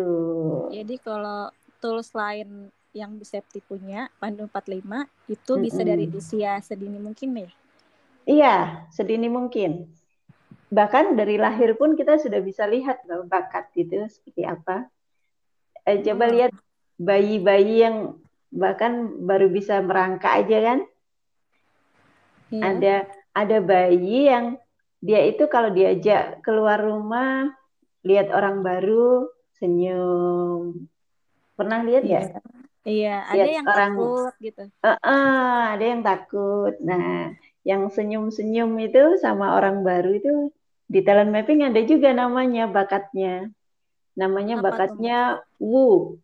Jadi 0.72 0.96
kalau 1.04 1.52
tools 1.84 2.16
lain 2.16 2.72
yang 2.96 3.20
Bu 3.20 3.28
Septi 3.28 3.60
punya, 3.60 4.08
Pandu 4.24 4.48
45, 4.48 5.04
itu 5.28 5.52
mm 5.52 5.60
-mm. 5.60 5.66
bisa 5.68 5.82
dari 5.84 6.08
usia 6.08 6.64
sedini 6.64 6.96
mungkin 6.96 7.44
ya? 7.44 7.52
Iya, 8.24 8.56
sedini 8.96 9.28
mungkin. 9.28 9.92
Bahkan 10.72 11.20
dari 11.20 11.36
lahir 11.36 11.76
pun 11.76 12.00
kita 12.00 12.16
sudah 12.16 12.40
bisa 12.40 12.64
lihat 12.66 13.04
bahwa 13.04 13.28
bakat 13.28 13.68
itu 13.76 14.00
seperti 14.08 14.48
apa. 14.48 14.88
Eh, 15.84 16.02
coba 16.02 16.26
oh. 16.26 16.32
lihat 16.32 16.52
bayi-bayi 16.96 17.84
yang 17.84 18.16
bahkan 18.48 19.12
baru 19.28 19.52
bisa 19.52 19.84
merangkak 19.84 20.48
aja 20.48 20.58
kan? 20.64 20.80
Iya. 22.50 22.64
Ada 22.64 22.96
ada 23.36 23.60
bayi 23.60 24.32
yang 24.32 24.56
dia 25.04 25.22
itu 25.28 25.46
kalau 25.52 25.70
diajak 25.76 26.40
keluar 26.42 26.80
rumah 26.80 27.52
lihat 28.08 28.32
orang 28.32 28.64
baru 28.64 29.28
senyum. 29.60 30.88
Pernah 31.54 31.80
lihat 31.84 32.04
ya? 32.08 32.22
Iya, 32.86 32.86
iya 32.86 33.16
ada 33.26 33.50
yang 33.50 33.66
orang, 33.66 33.94
takut 33.98 34.34
gitu. 34.40 34.64
Uh, 34.86 34.94
uh, 35.02 35.58
ada 35.74 35.86
yang 35.86 36.02
takut. 36.06 36.74
Nah, 36.86 37.34
yang 37.66 37.90
senyum-senyum 37.90 38.72
itu 38.78 39.18
sama 39.18 39.58
orang 39.58 39.82
baru 39.82 40.14
itu 40.14 40.34
di 40.86 41.02
talent 41.02 41.34
mapping 41.34 41.66
ada 41.66 41.82
juga 41.82 42.14
namanya 42.14 42.70
bakatnya. 42.70 43.50
Namanya 44.14 44.62
Apa 44.62 44.66
bakatnya? 44.70 45.20
Wu. 45.58 46.22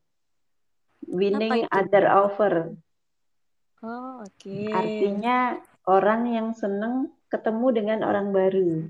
Winning 1.09 1.65
other 1.73 2.05
over. 2.13 2.77
Oh, 3.81 4.21
oke. 4.21 4.37
Okay. 4.37 4.69
Artinya 4.69 5.57
orang 5.91 6.31
yang 6.31 6.47
seneng 6.55 7.11
ketemu 7.27 7.67
dengan 7.75 7.99
orang 8.07 8.31
baru. 8.31 8.87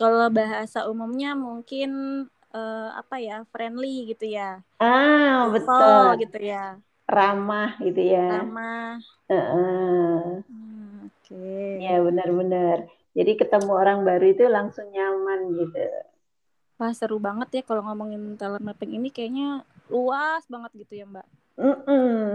Kalau 0.00 0.32
bahasa 0.32 0.88
umumnya 0.88 1.36
mungkin 1.36 2.24
uh, 2.56 2.88
apa 2.96 3.20
ya 3.20 3.44
friendly 3.52 4.08
gitu 4.16 4.24
ya. 4.32 4.64
Ah 4.80 5.52
betul. 5.52 6.24
gitu 6.24 6.38
ya. 6.40 6.80
Ramah 7.04 7.76
gitu 7.84 8.00
ya. 8.00 8.40
Ramah. 8.40 8.96
Uh 9.28 9.36
-uh. 9.36 10.20
Hmm, 10.48 11.12
Oke. 11.12 11.36
Okay. 11.36 11.84
Ya 11.84 12.00
benar-benar. 12.00 12.88
Jadi 13.14 13.32
ketemu 13.38 13.70
orang 13.76 14.02
baru 14.02 14.26
itu 14.32 14.44
langsung 14.48 14.88
nyaman 14.88 15.52
gitu. 15.60 15.84
Wah 16.80 16.90
seru 16.90 17.22
banget 17.22 17.60
ya 17.60 17.62
kalau 17.62 17.86
ngomongin 17.86 18.34
talent 18.34 18.64
mapping 18.64 18.98
ini 18.98 19.12
kayaknya 19.12 19.62
luas 19.92 20.42
banget 20.50 20.74
gitu 20.82 21.04
ya 21.04 21.06
Mbak. 21.06 21.26
Mm 21.54 21.76
-mm. 21.86 22.26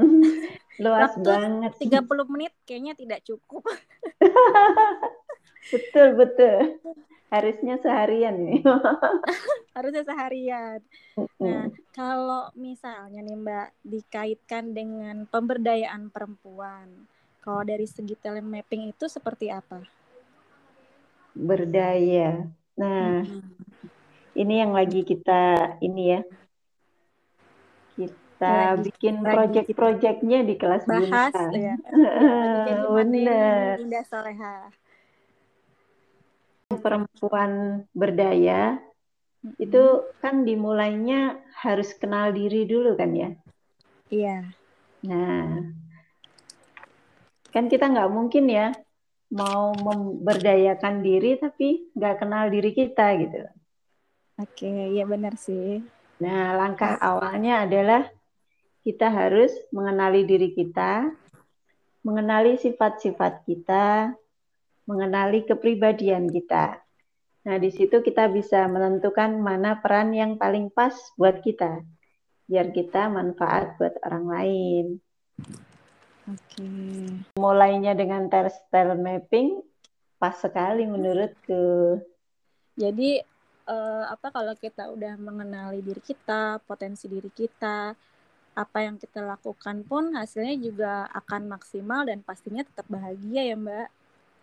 Luas 0.79 1.12
Waktu 1.19 1.27
banget. 1.27 1.71
30 2.07 2.31
menit 2.31 2.53
kayaknya 2.63 2.93
tidak 2.95 3.19
cukup. 3.27 3.67
betul, 5.75 6.07
betul. 6.15 6.79
Harusnya 7.29 7.77
seharian 7.77 8.41
nih. 8.41 8.63
Harusnya 9.77 10.01
seharian. 10.01 10.81
Nah, 11.38 11.69
kalau 11.93 12.50
misalnya 12.57 13.21
nih 13.21 13.38
Mbak 13.38 13.67
dikaitkan 13.86 14.74
dengan 14.74 15.29
pemberdayaan 15.29 16.10
perempuan, 16.10 17.06
kalau 17.43 17.62
dari 17.62 17.86
segi 17.86 18.17
talent 18.17 18.49
mapping 18.49 18.89
itu 18.89 19.06
seperti 19.06 19.54
apa? 19.54 19.86
Berdaya. 21.38 22.49
Nah, 22.80 23.21
hmm. 23.21 23.45
ini 24.34 24.54
yang 24.65 24.73
lagi 24.73 25.06
kita 25.06 25.77
ini 25.86 26.17
ya. 26.17 26.21
Kita 28.39 28.80
lagi, 28.80 28.88
bikin 28.88 29.19
project-projectnya 29.19 30.47
di 30.47 30.56
kelas 30.56 30.88
bahas 30.88 31.36
ya. 31.52 31.75
Benar. 32.95 33.84
Indah 33.84 34.06
Soleha. 34.08 34.71
Perempuan 36.71 37.84
berdaya 37.91 38.80
hmm. 39.43 39.60
itu 39.60 40.08
kan 40.23 40.47
dimulainya 40.47 41.36
harus 41.52 41.91
kenal 41.99 42.32
diri 42.32 42.63
dulu 42.63 42.95
kan 42.95 43.12
ya? 43.12 43.36
Iya. 44.08 44.47
Nah, 45.04 45.75
kan 47.52 47.67
kita 47.67 47.91
nggak 47.91 48.08
mungkin 48.08 48.47
ya 48.47 48.71
mau 49.36 49.75
memberdayakan 49.75 51.04
diri 51.04 51.36
tapi 51.36 51.91
nggak 51.91 52.23
kenal 52.23 52.47
diri 52.47 52.71
kita 52.71 53.19
gitu. 53.19 53.52
Oke, 54.39 54.95
ya 54.95 55.04
benar 55.04 55.36
sih. 55.36 55.84
Nah, 56.23 56.56
langkah 56.56 56.95
awalnya 57.04 57.67
adalah 57.67 58.08
kita 58.84 59.12
harus 59.12 59.52
mengenali 59.76 60.24
diri 60.24 60.56
kita, 60.56 61.12
mengenali 62.04 62.56
sifat-sifat 62.56 63.44
kita, 63.44 64.15
mengenali 64.88 65.46
kepribadian 65.46 66.32
kita. 66.32 66.82
Nah, 67.46 67.58
di 67.62 67.72
situ 67.72 68.02
kita 68.04 68.28
bisa 68.32 68.68
menentukan 68.68 69.38
mana 69.39 69.80
peran 69.80 70.12
yang 70.12 70.36
paling 70.36 70.72
pas 70.72 70.96
buat 71.15 71.39
kita, 71.39 71.84
biar 72.50 72.74
kita 72.74 73.08
manfaat 73.08 73.78
buat 73.80 73.96
orang 74.04 74.26
lain. 74.28 74.86
Oke. 76.30 76.70
Mulainya 77.39 77.98
dengan 77.98 78.30
style 78.30 78.98
mapping, 78.98 79.62
pas 80.22 80.36
sekali 80.36 80.86
menurutku. 80.86 81.98
Jadi, 82.78 83.24
uh, 83.65 84.04
apa 84.10 84.30
kalau 84.30 84.54
kita 84.58 84.94
udah 84.94 85.18
mengenali 85.18 85.82
diri 85.82 86.02
kita, 86.04 86.62
potensi 86.65 87.10
diri 87.10 87.32
kita, 87.34 87.94
apa 88.55 88.77
yang 88.83 88.95
kita 88.99 89.21
lakukan 89.23 89.85
pun 89.85 90.13
hasilnya 90.15 90.55
juga 90.59 90.91
akan 91.15 91.51
maksimal 91.51 92.05
dan 92.07 92.25
pastinya 92.25 92.65
tetap 92.65 92.85
bahagia 92.89 93.53
ya 93.53 93.55
Mbak. 93.55 93.88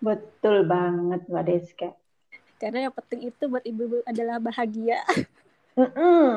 Betul 0.00 0.64
banget 0.68 1.20
Mbak 1.26 1.44
Deska. 1.48 1.90
Karena 2.56 2.88
yang 2.88 2.94
penting 2.94 3.28
itu 3.28 3.42
buat 3.48 3.64
ibu-ibu 3.64 4.00
adalah 4.08 4.40
bahagia. 4.40 5.00
Mm 5.76 5.92
-mm. 5.92 6.28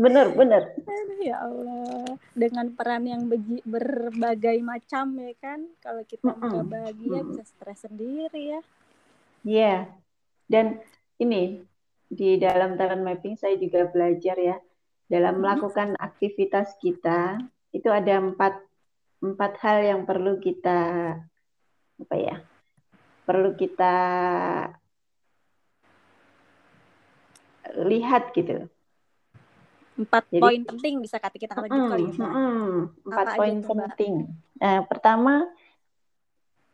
Bener, 0.00 0.32
bener. 0.32 0.62
Ya 1.20 1.44
Allah, 1.44 2.16
dengan 2.32 2.72
peran 2.72 3.04
yang 3.04 3.28
berbagai 3.68 4.56
macam 4.64 5.12
ya 5.20 5.36
kan. 5.36 5.60
Kalau 5.84 6.00
kita 6.08 6.24
mm 6.24 6.36
-mm. 6.40 6.48
nggak 6.48 6.66
bahagia 6.72 7.10
mm 7.12 7.20
-mm. 7.20 7.28
bisa 7.36 7.42
stres 7.44 7.84
sendiri 7.84 8.42
ya. 8.56 8.60
Iya, 9.44 9.60
yeah. 9.60 9.80
dan 10.48 10.80
ini 11.20 11.60
di 12.08 12.40
dalam 12.40 12.80
talent 12.80 13.04
mapping 13.04 13.36
saya 13.36 13.60
juga 13.60 13.86
belajar 13.86 14.36
ya 14.40 14.56
dalam 15.10 15.42
melakukan 15.42 15.98
aktivitas 15.98 16.78
kita 16.78 17.42
itu 17.74 17.90
ada 17.90 18.22
empat 18.22 18.62
empat 19.18 19.52
hal 19.58 19.78
yang 19.82 20.00
perlu 20.06 20.38
kita 20.38 20.80
apa 22.00 22.16
ya 22.16 22.38
perlu 23.26 23.52
kita 23.58 23.94
lihat 27.90 28.30
gitu. 28.34 28.70
Empat 30.00 30.24
Jadi, 30.32 30.40
poin 30.40 30.62
penting 30.64 30.94
bisa 31.04 31.20
kata 31.20 31.36
kita 31.36 31.52
kata 31.58 31.68
mm, 31.68 31.90
kali 31.90 32.04
ya 32.08 32.26
mm, 32.26 32.74
empat 33.10 33.26
apa 33.26 33.36
poin 33.36 33.56
penting. 33.60 34.14
Nah, 34.62 34.80
pertama 34.88 35.44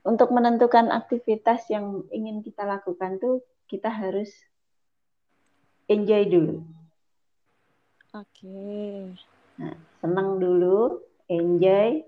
untuk 0.06 0.30
menentukan 0.30 0.92
aktivitas 0.94 1.66
yang 1.72 2.06
ingin 2.14 2.44
kita 2.44 2.62
lakukan 2.62 3.18
tuh 3.18 3.42
kita 3.66 3.90
harus 3.90 4.30
enjoy 5.90 6.22
dulu 6.30 6.75
Oke. 8.16 8.48
Okay. 8.48 8.96
Nah, 9.60 9.76
senang 10.00 10.40
dulu, 10.40 11.04
enjoy. 11.28 12.00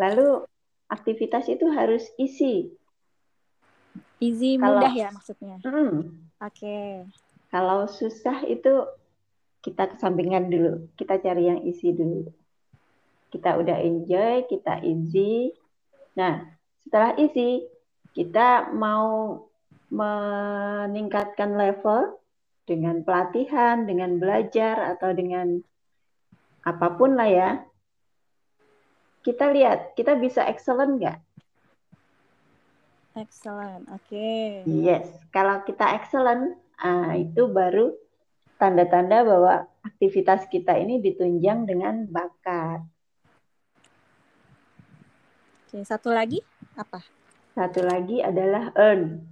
Lalu 0.00 0.48
aktivitas 0.88 1.44
itu 1.52 1.68
harus 1.68 2.08
isi. 2.16 2.72
Easy 4.16 4.56
Kalau, 4.56 4.80
mudah 4.80 4.92
ya 4.96 5.12
maksudnya. 5.12 5.60
Hmm, 5.60 6.24
Oke. 6.40 6.56
Okay. 6.56 6.88
Kalau 7.52 7.84
susah 7.84 8.48
itu 8.48 8.88
kita 9.60 9.92
kesampingkan 9.92 10.48
dulu. 10.48 10.88
Kita 10.96 11.20
cari 11.20 11.52
yang 11.52 11.60
isi 11.68 11.92
dulu. 11.92 12.24
Kita 13.28 13.60
udah 13.60 13.76
enjoy, 13.76 14.48
kita 14.48 14.80
easy. 14.88 15.52
Nah, 16.16 16.48
setelah 16.80 17.12
isi, 17.20 17.68
kita 18.16 18.72
mau 18.72 19.36
meningkatkan 19.92 21.60
level 21.60 22.16
dengan 22.70 23.02
pelatihan, 23.02 23.82
dengan 23.82 24.22
belajar 24.22 24.94
atau 24.94 25.10
dengan 25.10 25.58
apa 26.62 26.94
pun 26.94 27.18
lah 27.18 27.26
ya. 27.26 27.50
Kita 29.26 29.50
lihat, 29.50 29.98
kita 29.98 30.14
bisa 30.22 30.46
excellent 30.46 31.02
nggak? 31.02 31.18
Excellent, 33.18 33.90
oke. 33.90 34.06
Okay. 34.06 34.62
Yes, 34.70 35.10
kalau 35.34 35.66
kita 35.66 35.98
excellent, 35.98 36.54
ah, 36.78 37.18
itu 37.18 37.50
baru 37.50 37.90
tanda-tanda 38.54 39.26
bahwa 39.26 39.66
aktivitas 39.82 40.46
kita 40.46 40.78
ini 40.78 41.02
ditunjang 41.02 41.66
dengan 41.66 42.06
bakat. 42.06 42.86
Oke, 45.66 45.82
satu 45.82 46.14
lagi 46.14 46.38
apa? 46.78 47.02
Satu 47.58 47.82
lagi 47.82 48.22
adalah 48.22 48.70
earn. 48.78 49.26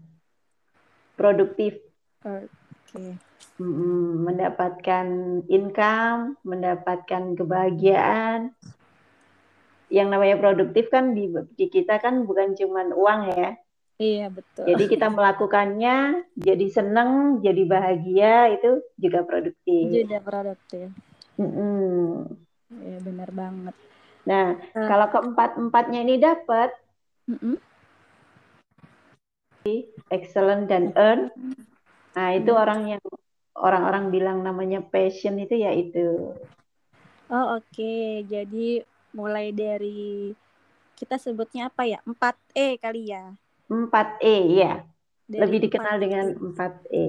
Produktif. 1.14 1.78
Oke. 2.26 2.98
Mm, 2.98 3.27
mendapatkan 3.58 5.06
income, 5.50 6.38
mendapatkan 6.46 7.34
kebahagiaan. 7.34 8.54
Yang 9.88 10.08
namanya 10.12 10.36
produktif 10.38 10.92
kan 10.92 11.16
di, 11.16 11.32
di 11.56 11.66
kita 11.72 11.98
kan 11.98 12.22
bukan 12.28 12.54
cuma 12.54 12.86
uang 12.92 13.20
ya. 13.34 13.50
Iya 13.98 14.30
betul. 14.30 14.64
Jadi 14.68 14.84
kita 14.94 15.10
melakukannya, 15.10 15.96
jadi 16.38 16.66
seneng, 16.70 17.42
jadi 17.42 17.62
bahagia 17.66 18.54
itu 18.54 18.78
juga 18.94 19.26
produktif. 19.26 19.90
Juga 19.90 20.18
produktif. 20.22 20.86
Mm-mm. 21.38 22.26
Iya 22.78 22.98
benar 23.02 23.30
banget. 23.34 23.74
Nah, 24.28 24.54
Uh, 24.76 24.86
kalau 24.86 25.06
keempat 25.08 25.56
empatnya 25.56 26.00
ini 26.04 26.14
dapat 26.20 26.70
mm-mm. 27.26 27.56
excellent 30.12 30.68
dan 30.68 30.92
earn, 30.96 31.32
nah 32.16 32.32
itu 32.32 32.52
Hmm. 32.52 32.60
orang 32.60 32.80
yang 32.96 33.02
orang-orang 33.58 34.10
bilang 34.14 34.38
namanya 34.46 34.80
passion 34.82 35.36
itu 35.38 35.54
ya 35.58 35.70
itu. 35.74 36.34
Oh 37.28 37.60
oke, 37.60 37.94
jadi 38.24 38.82
mulai 39.12 39.52
dari 39.52 40.32
kita 40.96 41.20
sebutnya 41.20 41.68
apa 41.68 41.84
ya? 41.84 42.00
4E 42.02 42.80
kali 42.80 43.12
ya. 43.12 43.36
4E 43.68 44.36
ya, 44.56 44.72
Dari 45.28 45.40
lebih 45.44 45.58
dikenal 45.68 46.00
4E. 46.00 46.02
dengan 46.02 46.26
4E. 46.56 47.04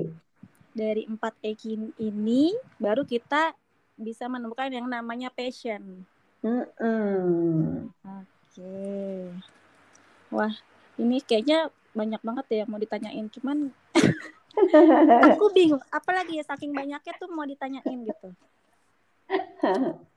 Dari 0.75 1.03
4E 1.07 1.51
kin- 1.55 1.95
ini 1.97 2.51
baru 2.77 3.07
kita 3.07 3.55
bisa 3.95 4.27
menemukan 4.27 4.71
yang 4.71 4.87
namanya 4.87 5.31
passion. 5.31 6.03
Mm-mm. 6.43 7.91
Oke. 8.03 8.75
Wah, 10.31 10.53
ini 10.95 11.19
kayaknya 11.23 11.67
banyak 11.95 12.21
banget 12.23 12.45
ya 12.51 12.55
yang 12.63 12.69
mau 12.71 12.79
ditanyain. 12.79 13.27
Cuman 13.31 13.71
aku 15.33 15.45
bingung, 15.55 15.81
apalagi 15.89 16.39
ya 16.39 16.43
saking 16.45 16.71
banyaknya 16.75 17.13
tuh 17.17 17.29
mau 17.31 17.47
ditanyain 17.47 17.99
gitu. 18.05 18.29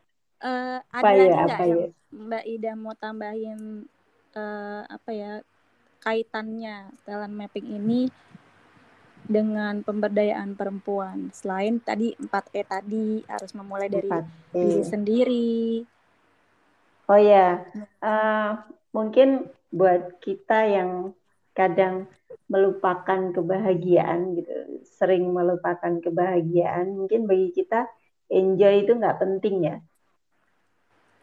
Eh, 0.43 0.79
ada 0.91 1.07
Apa 1.07 1.15
ya, 1.15 1.23
lagi 1.23 1.39
nggak 1.47 1.61
ya? 1.71 1.87
Mbak 2.11 2.45
Ida 2.51 2.73
mau 2.75 2.95
tambahin 2.99 3.87
eh, 4.35 4.83
apa 4.91 5.11
ya 5.15 5.33
kaitannya 6.03 6.91
talent 7.07 7.31
mapping 7.39 7.79
ini 7.79 8.11
dengan 9.23 9.87
pemberdayaan 9.87 10.59
perempuan 10.59 11.31
selain 11.31 11.79
tadi 11.79 12.19
4E 12.19 12.63
tadi 12.67 13.23
harus 13.31 13.55
memulai 13.55 13.87
dari 13.87 14.11
4E. 14.11 14.59
diri 14.59 14.83
sendiri. 14.83 15.55
Oh 17.07 17.21
ya, 17.23 17.63
eh, 18.03 18.51
mungkin 18.91 19.47
buat 19.71 20.19
kita 20.19 20.59
yang 20.67 20.91
kadang 21.55 22.11
melupakan 22.53 23.33
kebahagiaan 23.33 24.37
gitu, 24.37 24.53
sering 24.85 25.33
melupakan 25.33 25.97
kebahagiaan, 26.05 26.93
mungkin 26.93 27.25
bagi 27.25 27.49
kita 27.57 27.89
enjoy 28.29 28.85
itu 28.85 28.93
nggak 28.93 29.17
penting 29.17 29.57
ya. 29.65 29.77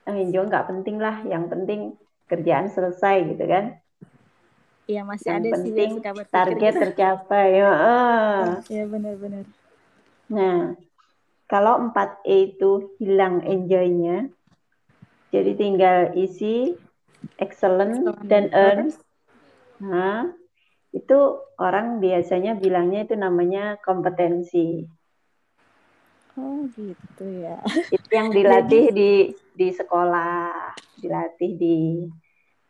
Enjoy 0.09 0.49
nggak 0.49 0.65
penting 0.65 0.97
lah, 0.97 1.21
yang 1.29 1.45
penting 1.53 1.93
kerjaan 2.25 2.73
selesai 2.73 3.29
gitu 3.29 3.45
kan. 3.45 3.77
Iya 4.89 5.05
masih 5.05 5.29
Yang 5.29 5.37
ada 5.37 5.37
sih 5.37 5.49
yang 5.53 5.53
penting 5.53 5.91
suka 6.01 6.11
berpikir 6.17 6.33
target 6.33 6.73
gitu. 6.73 6.81
tercapai. 6.81 7.47
Heeh. 7.61 8.41
Iya 8.73 8.83
benar-benar. 8.89 9.45
Nah, 10.33 10.57
kalau 11.45 11.73
4E 11.89 12.57
itu 12.57 12.97
hilang 12.97 13.45
enjoy-nya, 13.45 14.29
jadi 15.29 15.51
tinggal 15.53 15.97
isi 16.17 16.73
excellent 17.37 18.01
Excellent 18.01 18.25
dan 18.25 18.43
earn. 18.53 18.79
Nah, 19.81 20.33
itu 20.89 21.19
orang 21.61 22.01
biasanya 22.01 22.57
bilangnya 22.57 23.05
itu 23.05 23.15
namanya 23.17 23.77
kompetensi. 23.85 24.89
Oh 26.39 26.65
gitu 26.73 27.25
ya. 27.45 27.61
Itu 27.93 28.09
yang 28.09 28.29
Jadi 28.33 28.37
dilatih 28.41 28.83
di 28.95 29.11
di 29.53 29.67
sekolah, 29.75 30.73
dilatih 30.97 31.51
di 31.59 31.77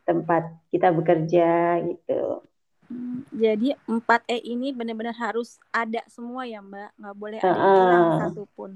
tempat 0.04 0.42
kita 0.74 0.90
bekerja 0.90 1.78
gitu. 1.86 2.42
Hmm, 2.90 3.22
Jadi 3.30 3.70
4E 3.86 4.42
ini 4.42 4.74
benar-benar 4.74 5.14
harus 5.14 5.62
ada 5.70 6.02
semua 6.10 6.42
ya 6.42 6.58
Mbak, 6.58 6.90
nggak 6.98 7.16
boleh 7.16 7.38
ada 7.38 7.54
yang 7.54 7.70
hilang 7.78 8.06
satupun. 8.18 8.70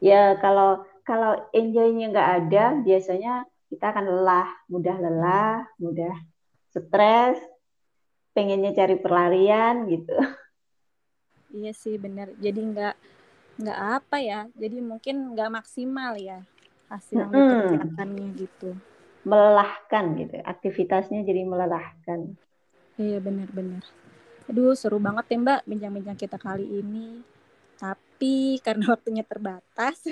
Ya 0.00 0.34
kalau 0.40 0.80
kalau 1.04 1.36
enjoy-nya 1.52 2.08
nggak 2.08 2.30
ada, 2.40 2.64
biasanya 2.80 3.44
kita 3.68 3.92
akan 3.92 4.04
lelah, 4.08 4.48
mudah 4.72 4.96
lelah, 4.96 5.68
mudah 5.76 6.16
stres, 6.72 7.36
pengennya 8.32 8.72
cari 8.72 8.96
pelarian 8.98 9.88
gitu. 9.88 10.16
Iya 11.52 11.72
sih 11.76 12.00
benar. 12.00 12.32
Jadi 12.40 12.60
nggak 12.72 12.94
nggak 13.60 13.78
apa 14.00 14.16
ya. 14.20 14.40
Jadi 14.56 14.80
mungkin 14.80 15.36
nggak 15.36 15.52
maksimal 15.52 16.16
ya 16.16 16.40
hasil 16.88 17.16
yang 17.20 17.32
dikerjakannya 17.32 18.26
gitu. 18.36 18.70
Melelahkan 19.22 20.04
gitu, 20.18 20.34
aktivitasnya 20.42 21.22
jadi 21.22 21.46
melelahkan. 21.46 22.34
Iya 23.00 23.18
benar-benar. 23.22 23.84
Aduh 24.50 24.76
seru 24.76 24.98
banget 25.00 25.32
ya 25.32 25.38
Mbak 25.40 25.60
bincang-bincang 25.64 26.18
kita 26.18 26.36
kali 26.36 26.66
ini. 26.68 27.24
Tapi 27.80 28.60
karena 28.60 28.84
waktunya 28.94 29.24
terbatas, 29.24 30.04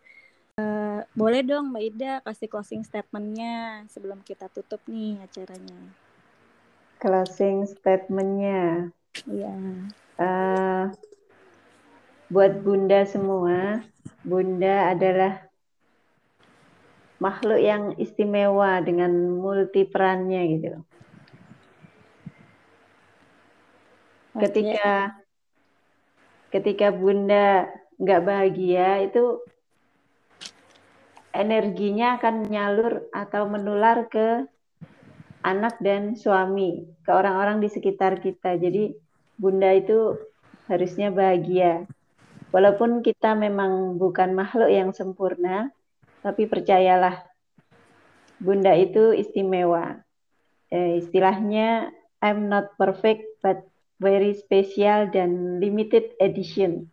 eh, 0.60 1.00
boleh 1.12 1.40
dong 1.44 1.74
Mbak 1.74 1.84
Ida 1.92 2.12
kasih 2.24 2.48
closing 2.48 2.82
statementnya 2.86 3.84
sebelum 3.92 4.24
kita 4.24 4.48
tutup 4.48 4.80
nih 4.88 5.20
acaranya. 5.20 6.01
Closing 7.02 7.66
statementnya. 7.66 8.94
Iya. 9.26 9.54
Eh, 10.22 10.84
buat 12.30 12.62
Bunda 12.62 13.02
semua, 13.02 13.82
Bunda 14.22 14.94
adalah 14.94 15.50
makhluk 17.18 17.58
yang 17.58 17.98
istimewa 17.98 18.78
dengan 18.86 19.10
multi 19.34 19.82
perannya 19.82 20.42
gitu. 20.54 20.72
Ketika 24.38 25.18
ketika 26.54 26.94
Bunda 26.94 27.66
nggak 27.98 28.22
bahagia 28.22 29.10
itu 29.10 29.42
energinya 31.34 32.16
akan 32.20 32.46
menyalur 32.46 33.10
atau 33.10 33.42
menular 33.50 34.06
ke 34.06 34.46
anak 35.42 35.78
dan 35.82 36.14
suami, 36.14 36.86
ke 37.02 37.10
orang-orang 37.10 37.58
di 37.58 37.68
sekitar 37.68 38.22
kita. 38.22 38.58
Jadi 38.58 38.94
Bunda 39.36 39.74
itu 39.74 40.18
harusnya 40.70 41.10
bahagia. 41.10 41.86
Walaupun 42.54 43.02
kita 43.02 43.34
memang 43.34 43.98
bukan 43.98 44.32
makhluk 44.36 44.70
yang 44.70 44.94
sempurna, 44.94 45.74
tapi 46.22 46.46
percayalah, 46.46 47.26
Bunda 48.38 48.74
itu 48.74 49.14
istimewa. 49.14 50.02
Eh, 50.70 51.02
istilahnya, 51.02 51.90
I'm 52.22 52.46
not 52.46 52.74
perfect, 52.78 53.26
but 53.42 53.66
very 53.98 54.34
special 54.34 55.10
dan 55.10 55.58
limited 55.58 56.14
edition. 56.18 56.90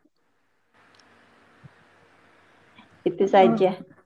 Itu 3.05 3.25
saja. 3.25 3.77
Oh 3.77 3.98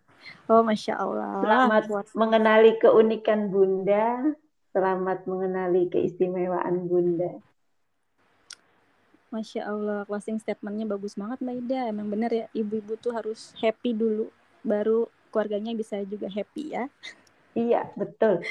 masya 0.47 0.99
Allah. 0.99 1.39
Selamat 1.39 1.83
Buat 1.87 2.05
mengenali 2.13 2.71
keunikan 2.79 3.47
Bunda, 3.47 4.35
selamat 4.75 5.25
mengenali 5.25 5.87
keistimewaan 5.87 6.87
Bunda. 6.87 7.39
Masya 9.33 9.65
Allah, 9.65 10.05
closing 10.05 10.37
statementnya 10.37 10.85
bagus 10.85 11.17
banget 11.17 11.41
Mbak 11.41 11.57
Ida. 11.65 11.79
Emang 11.89 12.05
bener 12.05 12.29
ya, 12.29 12.45
ibu-ibu 12.53 12.93
tuh 13.01 13.17
harus 13.17 13.49
happy 13.57 13.97
dulu, 13.97 14.29
baru 14.61 15.09
keluarganya 15.33 15.73
bisa 15.73 15.97
juga 16.05 16.29
happy 16.29 16.77
ya. 16.77 16.85
Iya, 17.57 17.89
betul. 17.97 18.45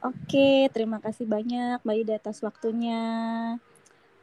Oke, 0.00 0.72
terima 0.72 0.96
kasih 0.96 1.28
banyak 1.28 1.84
Mbak 1.84 1.96
Ida 2.00 2.14
atas 2.16 2.40
waktunya. 2.40 3.02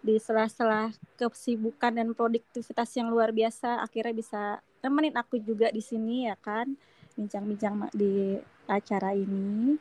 Di 0.02 0.18
sela-sela 0.18 0.90
kesibukan 1.22 1.94
dan 1.94 2.18
produktivitas 2.18 2.90
yang 2.98 3.14
luar 3.14 3.30
biasa, 3.30 3.86
akhirnya 3.86 4.14
bisa 4.18 4.42
nemenin 4.88 5.20
aku 5.20 5.36
juga 5.44 5.68
di 5.68 5.84
sini 5.84 6.32
ya 6.32 6.40
kan, 6.40 6.72
bincang-bincang 7.20 7.92
di 7.92 8.40
acara 8.72 9.12
ini. 9.12 9.76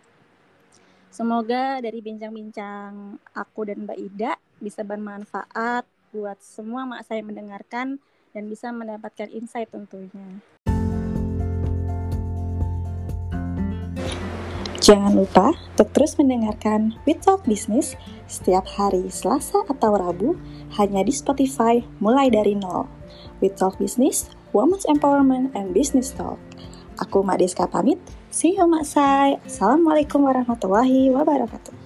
Semoga 1.15 1.79
dari 1.79 2.03
bincang-bincang 2.03 3.23
aku 3.33 3.71
dan 3.71 3.87
Mbak 3.87 3.99
Ida 4.03 4.35
bisa 4.59 4.83
bermanfaat 4.83 5.87
buat 6.11 6.43
semua 6.43 6.83
mak 6.85 7.07
saya 7.07 7.23
mendengarkan 7.23 8.03
dan 8.35 8.43
bisa 8.51 8.75
mendapatkan 8.75 9.31
insight 9.31 9.71
tentunya. 9.71 10.43
Jangan 14.87 15.19
lupa 15.19 15.51
untuk 15.75 15.89
terus 15.97 16.15
mendengarkan 16.15 16.95
We 17.09 17.19
Talk 17.19 17.43
Business 17.49 17.99
setiap 18.29 18.69
hari 18.71 19.09
Selasa 19.11 19.67
atau 19.67 19.99
Rabu 19.99 20.37
hanya 20.79 21.03
di 21.03 21.11
Spotify 21.11 21.83
mulai 21.99 22.31
dari 22.31 22.55
nol. 22.55 22.87
We 23.43 23.51
Talk 23.51 23.83
Business, 23.83 24.31
Women's 24.57 24.89
Empowerment 24.89 25.53
and 25.53 25.77
Business 25.77 26.17
Talk. 26.17 26.41
Aku 26.97 27.21
Mak 27.21 27.45
Deska 27.45 27.69
pamit. 27.69 28.01
See 28.33 28.57
you 28.57 28.65
Mak 28.65 28.89
Say. 28.89 29.37
Assalamualaikum 29.45 30.25
warahmatullahi 30.25 31.13
wabarakatuh. 31.13 31.77